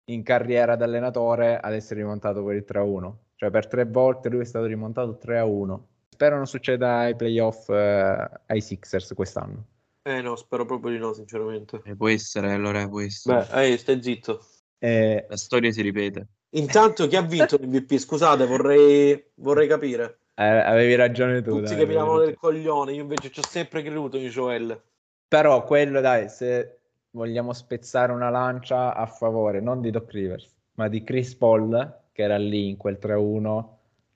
in 0.04 0.22
carriera 0.22 0.76
da 0.76 0.84
allenatore 0.84 1.58
ad 1.58 1.72
essere 1.74 1.98
rimontato 1.98 2.44
per 2.44 2.54
il 2.54 2.64
3-1. 2.64 3.12
Cioè 3.34 3.50
per 3.50 3.66
tre 3.66 3.86
volte 3.86 4.28
lui 4.28 4.42
è 4.42 4.44
stato 4.44 4.66
rimontato 4.66 5.18
3-1. 5.20 5.80
Spero 6.10 6.36
non 6.36 6.46
succeda 6.46 6.98
ai 6.98 7.16
playoff 7.16 7.68
eh, 7.70 8.30
ai 8.46 8.60
Sixers 8.60 9.14
quest'anno. 9.14 9.64
Eh 10.02 10.20
no, 10.20 10.36
spero 10.36 10.64
proprio 10.64 10.92
di 10.92 10.98
no, 10.98 11.12
sinceramente. 11.12 11.82
E 11.84 11.96
può 11.96 12.08
essere, 12.08 12.52
allora 12.52 12.86
può 12.88 13.00
essere. 13.00 13.44
Beh, 13.50 13.62
ehi, 13.64 13.78
stai 13.78 14.00
zitto. 14.00 14.44
Eh, 14.78 15.26
La 15.28 15.36
storia 15.36 15.72
si 15.72 15.82
ripete. 15.82 16.28
Intanto 16.50 17.08
chi 17.08 17.16
ha 17.16 17.22
vinto 17.22 17.56
l'MVP? 17.56 17.96
Scusate, 17.96 18.46
vorrei, 18.46 19.32
vorrei 19.34 19.66
capire. 19.66 20.20
eh, 20.36 20.44
avevi 20.44 20.94
ragione 20.94 21.42
tu. 21.42 21.56
Tutti 21.56 21.74
dai, 21.74 21.78
che 21.78 21.86
mi 21.86 21.94
davano 21.94 22.20
del 22.20 22.36
coglione, 22.36 22.92
io 22.92 23.02
invece 23.02 23.28
ci 23.32 23.40
ho 23.40 23.44
sempre 23.44 23.82
creduto 23.82 24.18
in 24.18 24.28
Joel. 24.28 24.80
Però 25.26 25.64
quello, 25.64 26.00
dai, 26.00 26.28
se 26.28 26.79
vogliamo 27.12 27.52
spezzare 27.52 28.12
una 28.12 28.30
lancia 28.30 28.94
a 28.94 29.06
favore, 29.06 29.60
non 29.60 29.80
di 29.80 29.90
Doc 29.90 30.10
Rivers, 30.10 30.54
ma 30.74 30.88
di 30.88 31.02
Chris 31.02 31.34
Paul, 31.34 32.02
che 32.12 32.22
era 32.22 32.36
lì 32.36 32.68
in 32.68 32.76
quel 32.76 32.98
3-1, 33.00 33.64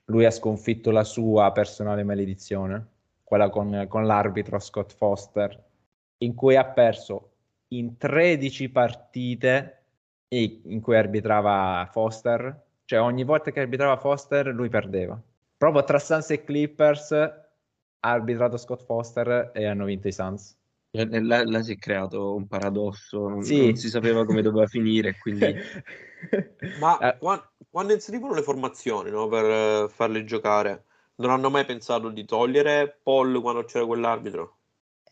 lui 0.05 0.25
ha 0.25 0.31
sconfitto 0.31 0.91
la 0.91 1.03
sua 1.03 1.51
personale 1.51 2.03
maledizione, 2.03 2.87
quella 3.23 3.49
con, 3.49 3.85
con 3.87 4.05
l'arbitro 4.05 4.59
Scott 4.59 4.93
Foster, 4.93 5.63
in 6.19 6.35
cui 6.35 6.55
ha 6.55 6.65
perso 6.65 7.31
in 7.69 7.97
13 7.97 8.69
partite 8.69 9.79
in 10.29 10.81
cui 10.81 10.97
arbitrava 10.97 11.87
Foster, 11.91 12.63
cioè 12.85 12.99
ogni 12.99 13.23
volta 13.23 13.51
che 13.51 13.61
arbitrava 13.61 13.97
Foster 13.97 14.47
lui 14.47 14.69
perdeva. 14.69 15.19
Proprio 15.57 15.83
tra 15.83 15.97
Suns 15.97 16.29
e 16.31 16.43
Clippers 16.43 17.11
ha 17.11 17.41
arbitrato 17.99 18.57
Scott 18.57 18.83
Foster 18.83 19.51
e 19.53 19.65
hanno 19.65 19.85
vinto 19.85 20.07
i 20.07 20.11
Suns. 20.11 20.57
E 20.97 21.19
Là, 21.21 21.43
là 21.45 21.61
si 21.63 21.73
è 21.73 21.77
creato 21.77 22.35
un 22.35 22.47
paradosso, 22.47 23.27
non, 23.27 23.47
Sì. 23.47 23.55
non 23.55 23.75
si 23.75 23.89
sapeva 23.89 24.25
come 24.25 24.41
doveva 24.41 24.67
finire, 24.67 25.17
quindi 25.17 25.57
Ma 26.77 26.99
Eh, 26.99 27.13
qua- 27.17 27.51
quando 27.69 27.93
inserivano 27.93 28.33
le 28.33 28.41
formazioni 28.43 29.09
no, 29.09 29.27
per 29.27 29.45
eh, 29.85 29.89
farle 29.89 30.23
giocare, 30.25 30.85
non 31.15 31.31
hanno 31.31 31.49
mai 31.49 31.65
pensato 31.65 32.09
di 32.09 32.25
togliere 32.25 32.99
Paul 33.03 33.41
quando 33.41 33.63
c'era 33.65 33.85
quell'arbitro? 33.85 34.57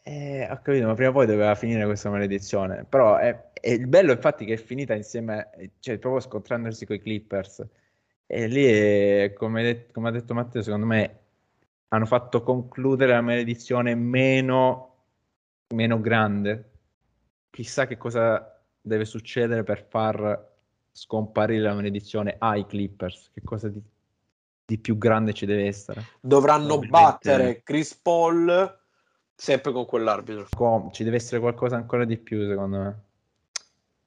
eh, 0.06 0.48
ho 0.52 0.62
capito, 0.62 0.86
ma 0.88 0.94
prima 0.96 1.10
o 1.12 1.14
poi 1.14 1.26
doveva 1.26 1.56
finire 1.56 1.86
questa 1.86 2.10
maledizione. 2.10 2.86
Però 2.86 3.18
è, 3.18 3.52
è 3.54 3.70
il 3.72 3.88
bello, 3.88 4.12
infatti, 4.12 4.46
che 4.46 4.54
è 4.54 4.58
finita 4.58 4.94
insieme, 4.94 5.50
cioè 5.80 5.98
proprio 5.98 6.22
scontrandosi 6.22 6.86
con 6.86 6.96
i 6.98 7.00
Clippers. 7.00 7.66
E 8.26 8.48
lì, 8.48 8.66
è, 8.66 9.34
come, 9.34 9.64
det- 9.64 9.92
come 9.92 10.10
ha 10.10 10.12
detto 10.12 10.34
Matteo, 10.34 10.62
secondo 10.62 10.86
me 10.86 11.20
hanno 11.90 12.06
fatto 12.06 12.42
concludere 12.44 13.12
la 13.14 13.22
maledizione 13.22 13.96
meno, 13.96 14.93
meno 15.74 16.00
grande. 16.00 16.72
Chissà 17.50 17.86
che 17.88 17.98
cosa 17.98 18.62
deve 18.80 19.06
succedere 19.06 19.64
per 19.64 19.86
far 19.88 20.52
scomparire 20.92 21.62
la 21.62 21.74
maledizione 21.74 22.36
ai 22.40 22.66
Clippers. 22.66 23.30
Che 23.34 23.42
cosa 23.44 23.70
di, 23.70 23.82
di 24.66 24.78
più 24.80 24.98
grande 24.98 25.34
ci 25.34 25.46
deve 25.46 25.66
essere? 25.66 26.04
Dovranno 26.22 26.80
battere 26.80 27.62
Chris 27.64 27.96
Paul 27.96 28.80
sempre 29.36 29.72
con 29.72 29.86
quell'arbitro. 29.86 30.48
Com- 30.56 30.92
ci 30.92 31.04
deve 31.04 31.18
essere 31.18 31.40
qualcosa 31.40 31.76
ancora 31.76 32.06
di 32.06 32.18
più, 32.18 32.48
secondo 32.48 32.78
me. 32.78 33.04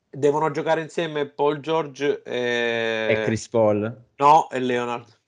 Devono 0.08 0.50
giocare 0.50 0.80
insieme 0.80 1.26
Paul 1.28 1.60
George 1.60 2.22
e, 2.22 3.06
E 3.10 3.22
Chris 3.24 3.48
Paul. 3.48 4.04
No, 4.16 4.48
e 4.50 4.58
Leonard. 4.60 5.20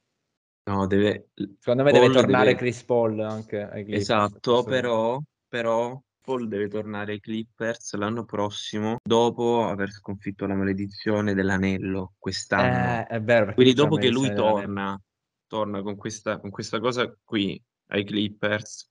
no, 0.64 0.86
deve... 0.86 1.28
Secondo 1.58 1.82
me 1.82 1.90
Paul 1.90 2.02
deve 2.02 2.14
tornare 2.14 2.44
deve- 2.46 2.58
Chris 2.58 2.82
Paul 2.84 3.20
anche 3.20 3.60
ai 3.60 3.82
Clippers. 3.84 4.02
Esatto, 4.02 4.62
però, 4.62 5.20
però 5.46 6.00
Paul 6.28 6.46
deve 6.46 6.68
tornare 6.68 7.12
ai 7.12 7.20
Clippers 7.20 7.94
l'anno 7.94 8.26
prossimo 8.26 8.98
dopo 9.02 9.64
aver 9.64 9.90
sconfitto 9.90 10.44
la 10.44 10.54
maledizione 10.54 11.32
dell'anello 11.32 12.12
quest'anno. 12.18 13.00
Eh, 13.00 13.06
è 13.06 13.22
vero. 13.22 13.54
Quindi 13.54 13.72
dopo 13.72 13.96
che 13.96 14.10
lui 14.10 14.34
torna 14.34 15.00
torna 15.46 15.80
con 15.80 15.96
questa, 15.96 16.38
con 16.38 16.50
questa 16.50 16.80
cosa 16.80 17.10
qui 17.24 17.58
ai 17.92 18.04
Clippers, 18.04 18.90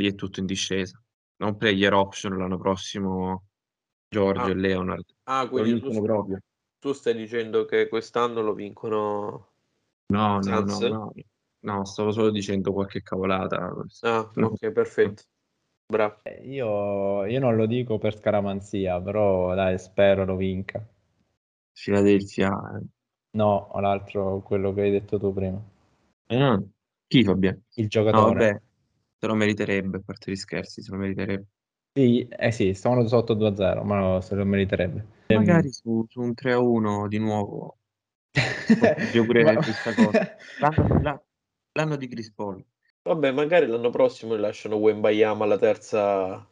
lì 0.00 0.08
è 0.08 0.14
tutto 0.14 0.40
in 0.40 0.46
discesa. 0.46 0.98
Non 1.42 1.58
player 1.58 1.92
option 1.92 2.38
l'anno 2.38 2.56
prossimo 2.56 3.48
Giorgio 4.08 4.40
Ah. 4.46 4.48
e 4.48 4.54
Leonard. 4.54 5.04
Ah, 5.24 5.46
quindi 5.50 5.78
tu, 5.78 5.88
vincono 5.88 6.02
proprio. 6.02 6.38
tu 6.78 6.92
stai 6.94 7.14
dicendo 7.14 7.66
che 7.66 7.86
quest'anno 7.88 8.40
lo 8.40 8.54
vincono... 8.54 9.50
No, 10.06 10.38
no, 10.40 10.60
no, 10.60 10.78
no. 10.88 11.12
No, 11.58 11.84
stavo 11.84 12.12
solo 12.12 12.30
dicendo 12.30 12.72
qualche 12.72 13.02
cavolata. 13.02 13.74
Ah, 14.00 14.30
No. 14.36 14.46
ok, 14.46 14.70
perfetto. 14.70 15.24
Bravo. 15.88 16.20
Eh, 16.24 16.42
Io, 16.44 17.24
io 17.24 17.40
non 17.40 17.56
lo 17.56 17.66
dico 17.66 17.98
per 17.98 18.14
scaramanzia, 18.16 19.00
però 19.00 19.54
dai, 19.54 19.78
spero 19.78 20.24
lo 20.24 20.36
vinca. 20.36 20.86
Philadelphia. 21.74 22.50
No, 23.36 23.50
o 23.70 23.78
l'altro, 23.78 24.40
quello 24.40 24.72
che 24.74 24.80
hai 24.80 24.90
detto 24.90 25.16
tu 25.16 25.32
prima. 25.32 25.62
Eh, 26.28 26.36
no. 26.38 26.70
Chi 27.08 27.22
Fabian? 27.24 27.62
Il 27.76 27.86
No, 27.86 27.88
giocatore. 27.88 28.34
vabbè, 28.34 28.60
se 29.18 29.26
lo 29.26 29.34
meriterebbe, 29.34 29.98
a 29.98 30.00
parte 30.04 30.30
gli 30.32 30.36
scherzi, 30.36 30.82
se 30.82 30.90
lo 30.90 30.96
meriterebbe. 30.98 31.46
Sì, 31.92 32.26
eh 32.28 32.52
sì, 32.52 32.74
stavano 32.74 33.06
sotto 33.08 33.34
2-0, 33.34 33.82
ma 33.82 33.98
no, 33.98 34.20
se 34.20 34.34
lo 34.34 34.44
meriterebbe. 34.44 35.04
Magari 35.28 35.72
su, 35.72 36.04
su 36.08 36.20
un 36.20 36.34
3-1 36.34 37.08
di 37.08 37.18
nuovo. 37.18 37.78
Io 39.14 39.24
pure 39.24 39.44
Ma- 39.44 39.62
questa 39.62 39.94
cosa. 39.94 40.18
L'anno, 40.58 41.00
la- 41.00 41.22
l'anno 41.72 41.96
di 41.96 42.08
Chris 42.08 42.32
Paul. 42.32 42.64
Vabbè, 43.06 43.30
magari 43.30 43.66
l'anno 43.66 43.90
prossimo 43.90 44.34
lasciano 44.34 44.76
Wembayama 44.76 45.44
alla 45.44 45.58
terza... 45.58 46.44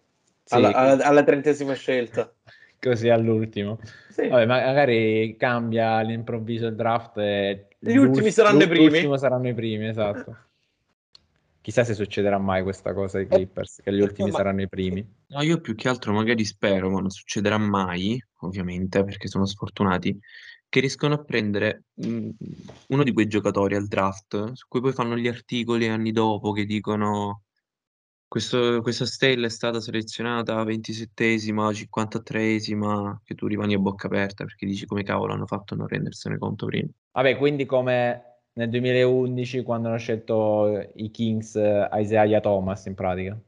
Sì. 0.45 0.55
Alla, 0.55 0.73
alla- 0.73 1.05
alla 1.05 1.25
trentesima 1.25 1.73
scelta. 1.75 2.33
Così 2.79 3.09
all'ultimo. 3.09 3.79
Sì. 4.11 4.29
Vabbè, 4.29 4.47
ma- 4.47 4.65
magari 4.65 5.37
cambia 5.39 5.95
all'improvviso 5.95 6.67
il 6.67 6.75
draft 6.75 7.17
e 7.19 7.69
Gli 7.79 7.97
ultimi 7.97 8.31
saranno 8.31 8.63
i 8.63 8.69
primi. 8.69 8.91
L'ultimo 8.91 9.17
saranno 9.17 9.49
i 9.49 9.55
primi, 9.55 9.89
esatto. 9.89 10.37
Chissà 11.61 11.83
se 11.83 11.95
succederà 11.95 12.37
mai 12.39 12.63
questa 12.63 12.93
cosa 12.93 13.17
ai 13.17 13.27
Clippers, 13.27 13.81
che 13.83 13.91
gli 13.91 14.01
ultimi 14.03 14.31
ma- 14.31 14.37
saranno 14.37 14.61
i 14.61 14.69
primi. 14.69 15.05
No, 15.29 15.41
io 15.41 15.61
più 15.63 15.75
che 15.75 15.89
altro 15.89 16.13
magari 16.13 16.45
spero, 16.45 16.91
ma 16.91 17.01
non 17.01 17.09
succederà 17.09 17.57
mai, 17.57 18.23
ovviamente, 18.41 19.03
perché 19.03 19.29
sono 19.29 19.47
sfortunati, 19.47 20.17
che 20.75 20.81
riescono 20.81 21.15
a 21.15 21.23
prendere 21.23 21.85
mh, 21.95 22.29
uno 22.89 23.05
di 23.05 23.13
quei 23.13 23.29
giocatori 23.29 23.77
al 23.77 23.87
draft, 23.87 24.55
su 24.55 24.67
cui 24.67 24.81
poi 24.81 24.93
fanno 24.93 25.17
gli 25.17 25.29
articoli 25.29 25.87
anni 25.87 26.11
dopo 26.11 26.51
che 26.51 26.65
dicono 26.65 27.43
questo- 28.27 28.81
questa 28.83 29.07
stella 29.07 29.47
è 29.47 29.51
stata 29.51 29.81
selezionata 29.81 30.61
27esima, 30.65 31.71
53esima, 31.71 33.21
che 33.23 33.37
tu 33.37 33.47
rimani 33.47 33.75
a 33.75 33.79
bocca 33.79 34.09
aperta 34.09 34.43
perché 34.43 34.67
dici 34.67 34.85
come 34.85 35.05
cavolo 35.05 35.33
hanno 35.33 35.47
fatto 35.47 35.75
a 35.75 35.77
non 35.77 35.87
rendersene 35.87 36.39
conto 36.39 36.67
prima. 36.67 36.89
Vabbè, 37.13 37.37
quindi 37.37 37.67
come 37.67 38.41
nel 38.55 38.69
2011 38.69 39.63
quando 39.63 39.87
hanno 39.87 39.99
scelto 39.99 40.91
i 40.97 41.09
Kings 41.13 41.55
eh, 41.55 41.89
Isaiah 41.93 42.41
Thomas 42.41 42.85
in 42.87 42.95
pratica, 42.95 43.41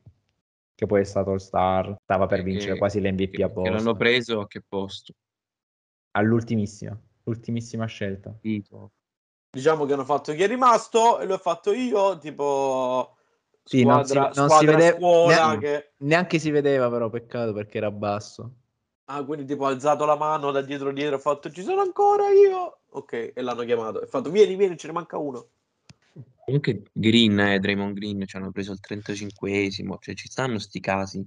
che 0.76 0.86
poi 0.86 1.00
è 1.00 1.04
stato 1.04 1.30
All 1.30 1.38
Star, 1.38 1.96
stava 2.04 2.26
per 2.26 2.38
Che- 2.38 2.44
vincere 2.44 2.78
quasi 2.78 3.00
l'MVP 3.00 3.34
Che, 3.34 3.42
a 3.42 3.48
che 3.48 3.52
Boston. 3.52 3.72
l'hanno 3.74 3.96
preso 3.96 4.38
a 4.38 4.46
che 4.46 4.62
posto? 4.64 5.12
All'ultimissima, 6.12 6.96
ultimissima 7.26 7.86
scelta. 7.86 8.34
Tipo, 8.40 8.90
Diciamo 9.50 9.84
che 9.86 9.92
hanno 9.94 10.04
fatto 10.04 10.32
chi 10.34 10.42
è 10.42 10.46
rimasto 10.46 11.18
e 11.20 11.26
lo 11.26 11.34
ho 11.34 11.38
fatto 11.38 11.72
io, 11.72 12.18
tipo 12.18 13.16
Sì, 13.62 13.84
non 13.84 14.04
si- 14.04 14.12
squadra, 14.12 14.32
non 14.34 14.48
si 14.50 14.54
squadra 14.56 14.76
vede- 14.76 14.96
scuola 14.96 15.34
neanche- 15.34 15.58
che... 15.58 15.92
Neanche 16.04 16.38
si 16.38 16.50
vedeva 16.50 16.90
però, 16.90 17.08
peccato 17.08 17.52
perché 17.52 17.78
era 17.78 17.90
basso. 17.90 18.54
Ah, 19.08 19.24
quindi 19.24 19.44
tipo 19.46 19.64
ha 19.66 19.70
alzato 19.70 20.04
la 20.04 20.16
mano 20.16 20.50
da 20.50 20.60
dietro 20.62 20.92
dietro, 20.92 21.16
ha 21.16 21.20
fatto 21.20 21.50
ci 21.50 21.62
sono 21.62 21.80
ancora 21.80 22.28
io. 22.30 22.80
Ok, 22.90 23.32
e 23.34 23.42
l'hanno 23.42 23.64
chiamato. 23.64 24.00
E 24.00 24.04
ha 24.04 24.08
fatto 24.08 24.30
vieni, 24.30 24.56
vieni, 24.56 24.76
ce 24.76 24.88
ne 24.88 24.92
manca 24.92 25.16
uno. 25.16 25.48
Comunque 26.44 26.82
Green 26.92 27.38
e 27.38 27.58
Draymond 27.58 27.94
Green 27.94 28.24
ci 28.26 28.36
hanno 28.36 28.50
preso 28.52 28.72
il 28.72 28.78
35esimo, 28.86 29.96
cioè 30.00 30.14
ci 30.14 30.28
stanno 30.28 30.58
sti 30.58 30.80
casi. 30.80 31.26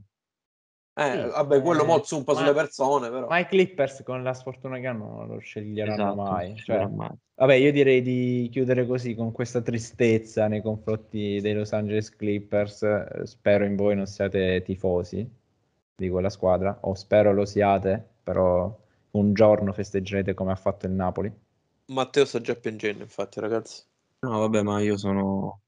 Eh, 1.00 1.22
Sì, 1.24 1.30
vabbè, 1.30 1.62
quello 1.62 1.84
eh, 1.84 1.86
mozzo 1.86 2.18
un 2.18 2.24
po' 2.26 2.34
ma- 2.34 2.39
sulle 2.39 2.54
persone, 2.54 3.10
però. 3.10 3.28
Ma 3.28 3.39
i 3.39 3.47
Clippers 3.47 4.04
con 4.04 4.22
la 4.22 4.34
sfortuna 4.34 4.80
che 4.80 4.88
hanno 4.88 5.16
non 5.16 5.28
lo 5.28 5.39
sceglieranno 5.39 5.93
Esatto, 5.93 6.16
mai. 6.16 6.58
Cioè, 6.58 6.88
mai. 6.88 7.10
Vabbè, 7.36 7.54
io 7.54 7.72
direi 7.72 8.02
di 8.02 8.50
chiudere 8.52 8.86
così 8.86 9.16
con 9.16 9.32
questa 9.32 9.62
tristezza 9.62 10.47
nei 10.47 10.62
confronti 10.62 11.39
dei 11.39 11.54
Los 11.54 11.72
Angeles 11.72 12.14
Clippers. 12.14 13.24
Spero 13.24 13.64
in 13.64 13.78
voi 13.78 13.95
non 13.95 14.08
siate 14.08 14.62
tifosi 14.62 15.26
di 15.95 16.10
quella 16.10 16.30
squadra, 16.30 16.78
o 16.82 16.93
spero 16.95 17.32
lo 17.34 17.45
siate, 17.45 18.06
però 18.24 18.78
un 19.12 19.34
giorno 19.34 19.72
festeggerete 19.72 20.34
come 20.34 20.52
ha 20.52 20.56
fatto 20.56 20.86
il 20.86 20.91
Napoli. 20.91 21.32
Matteo 21.86 22.26
sta 22.26 22.41
già 22.41 22.56
piangendo, 22.56 23.04
infatti, 23.04 23.39
ragazzi. 23.39 23.84
No, 24.20 24.39
vabbè, 24.39 24.62
ma 24.64 24.82
io 24.82 24.97
sono, 24.97 25.62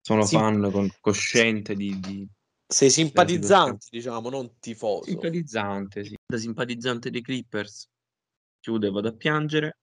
sono 0.00 0.24
Sì. 0.24 0.36
fan 0.36 0.70
con- 0.70 0.90
cosciente 1.00 1.74
di, 1.74 1.98
di 2.00 2.28
Sei 2.72 2.88
simpatizzante, 2.90 3.86
diciamo, 3.90 4.30
non 4.30 4.58
tifoso. 4.58 5.04
simpatizzante, 5.04 6.04
sì. 6.04 6.16
Da 6.26 6.38
simpatizzante 6.38 7.10
dei 7.10 7.20
Clippers 7.20 7.86
chiudo 8.60 8.86
e 8.86 8.90
vado 8.90 9.08
a 9.08 9.12
piangere. 9.12 9.76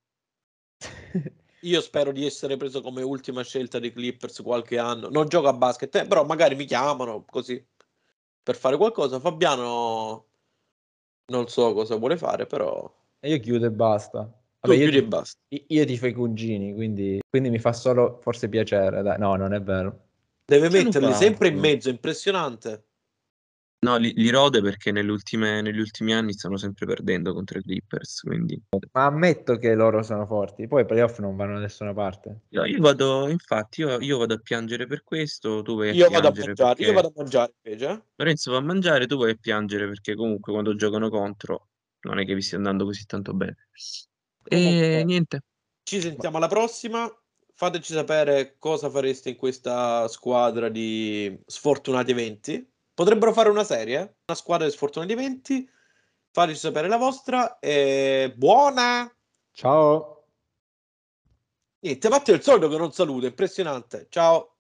Io 1.63 1.81
spero 1.81 2.11
di 2.11 2.25
essere 2.25 2.57
preso 2.57 2.81
come 2.81 3.03
ultima 3.03 3.43
scelta 3.43 3.79
dei 3.79 3.91
Clippers 3.91 4.41
qualche 4.41 4.79
anno. 4.79 5.09
Non 5.09 5.27
gioco 5.27 5.47
a 5.49 5.53
basket, 5.53 5.93
eh, 5.95 6.07
però 6.07 6.25
magari 6.25 6.55
mi 6.55 6.65
chiamano 6.65 7.25
così 7.25 7.63
per 8.41 8.55
fare 8.55 8.77
qualcosa. 8.77 9.19
Fabiano 9.19 10.27
non 11.25 11.47
so 11.47 11.73
cosa 11.73 11.95
vuole 11.95 12.17
fare, 12.17 12.47
però 12.47 12.91
E 13.19 13.29
io 13.29 13.39
chiudo 13.39 13.67
e 13.67 13.71
basta. 13.71 14.23
tu 14.23 14.71
Vabbè, 14.71 14.75
io, 14.75 14.89
chiudi 14.89 14.97
e 14.97 15.01
ti- 15.01 15.07
basta. 15.07 15.39
io 15.49 15.85
tifo 15.85 16.07
i 16.07 16.13
cugini, 16.13 16.73
quindi, 16.73 17.19
quindi 17.29 17.49
mi 17.49 17.59
fa 17.59 17.73
solo 17.73 18.19
forse 18.21 18.49
piacere. 18.49 19.03
dai. 19.03 19.19
No, 19.19 19.35
non 19.35 19.53
è 19.53 19.61
vero. 19.61 20.08
Deve 20.49 20.69
Sono 20.69 20.83
metterli 20.83 21.07
bravo. 21.07 21.21
sempre 21.21 21.47
in 21.49 21.59
mezzo, 21.59 21.89
impressionante. 21.89 22.83
No, 23.81 23.95
li, 23.97 24.11
li 24.13 24.29
rode 24.29 24.61
perché 24.61 24.91
negli 24.91 25.07
ultimi 25.09 26.13
anni 26.13 26.33
stanno 26.33 26.57
sempre 26.57 26.85
perdendo 26.85 27.33
contro 27.33 27.59
i 27.59 27.61
Clippers, 27.61 28.21
quindi 28.21 28.61
Ma 28.91 29.05
ammetto 29.05 29.57
che 29.57 29.73
loro 29.73 30.01
sono 30.01 30.25
forti. 30.25 30.67
Poi 30.67 30.81
i 30.81 30.85
playoff 30.85 31.19
non 31.19 31.35
vanno 31.37 31.53
da 31.53 31.59
nessuna 31.61 31.93
parte. 31.93 32.41
io, 32.49 32.65
io 32.65 32.81
vado, 32.81 33.29
infatti, 33.29 33.81
io, 33.81 33.99
io 34.01 34.17
vado 34.17 34.33
a 34.33 34.39
piangere 34.39 34.85
per 34.85 35.03
questo, 35.03 35.61
tu 35.61 35.77
vai 35.77 35.89
a 35.89 35.93
Io 35.93 36.09
vado 36.09 36.27
a 36.27 36.31
piangere 36.31 36.47
mangiare, 36.47 36.75
perché 36.75 36.89
io 36.89 36.93
vado 36.93 37.07
a 37.07 37.11
mangiare 37.15 37.53
invece. 37.63 37.89
eh. 37.89 38.03
Lorenzo 38.15 38.51
va 38.51 38.57
a 38.57 38.61
mangiare, 38.61 39.05
tu 39.07 39.17
vai 39.17 39.31
a 39.31 39.37
piangere 39.39 39.87
perché 39.87 40.15
comunque 40.15 40.51
quando 40.51 40.75
giocano 40.75 41.09
contro 41.09 41.67
non 42.01 42.19
è 42.19 42.25
che 42.25 42.33
vi 42.33 42.41
stia 42.41 42.57
andando 42.57 42.83
così 42.83 43.05
tanto 43.05 43.33
bene. 43.33 43.69
E 44.43 45.03
niente, 45.05 45.43
Ci 45.83 46.01
sentiamo 46.01 46.37
alla 46.37 46.47
prossima. 46.47 47.09
Fateci 47.59 47.91
sapere 47.91 48.55
cosa 48.57 48.89
fareste 48.89 49.31
in 49.31 49.35
questa 49.35 50.07
squadra 50.07 50.69
di 50.69 51.37
sfortunati 51.45 52.11
eventi. 52.11 52.65
Potrebbero 52.93 53.33
fare 53.33 53.49
una 53.49 53.65
serie, 53.65 53.97
eh? 53.97 54.15
una 54.27 54.37
squadra 54.37 54.65
di 54.65 54.71
sfortunati 54.71 55.11
eventi. 55.11 55.69
Fateci 56.31 56.57
sapere 56.57 56.87
la 56.87 56.95
vostra 56.95 57.59
e 57.59 58.33
buona! 58.33 59.13
Ciao. 59.51 60.27
Niente, 61.79 62.07
Matteo 62.07 62.35
è 62.35 62.37
il 62.37 62.43
solito 62.43 62.69
che 62.69 62.77
non 62.77 62.93
saluta, 62.93 63.27
impressionante. 63.27 64.07
Ciao! 64.09 64.55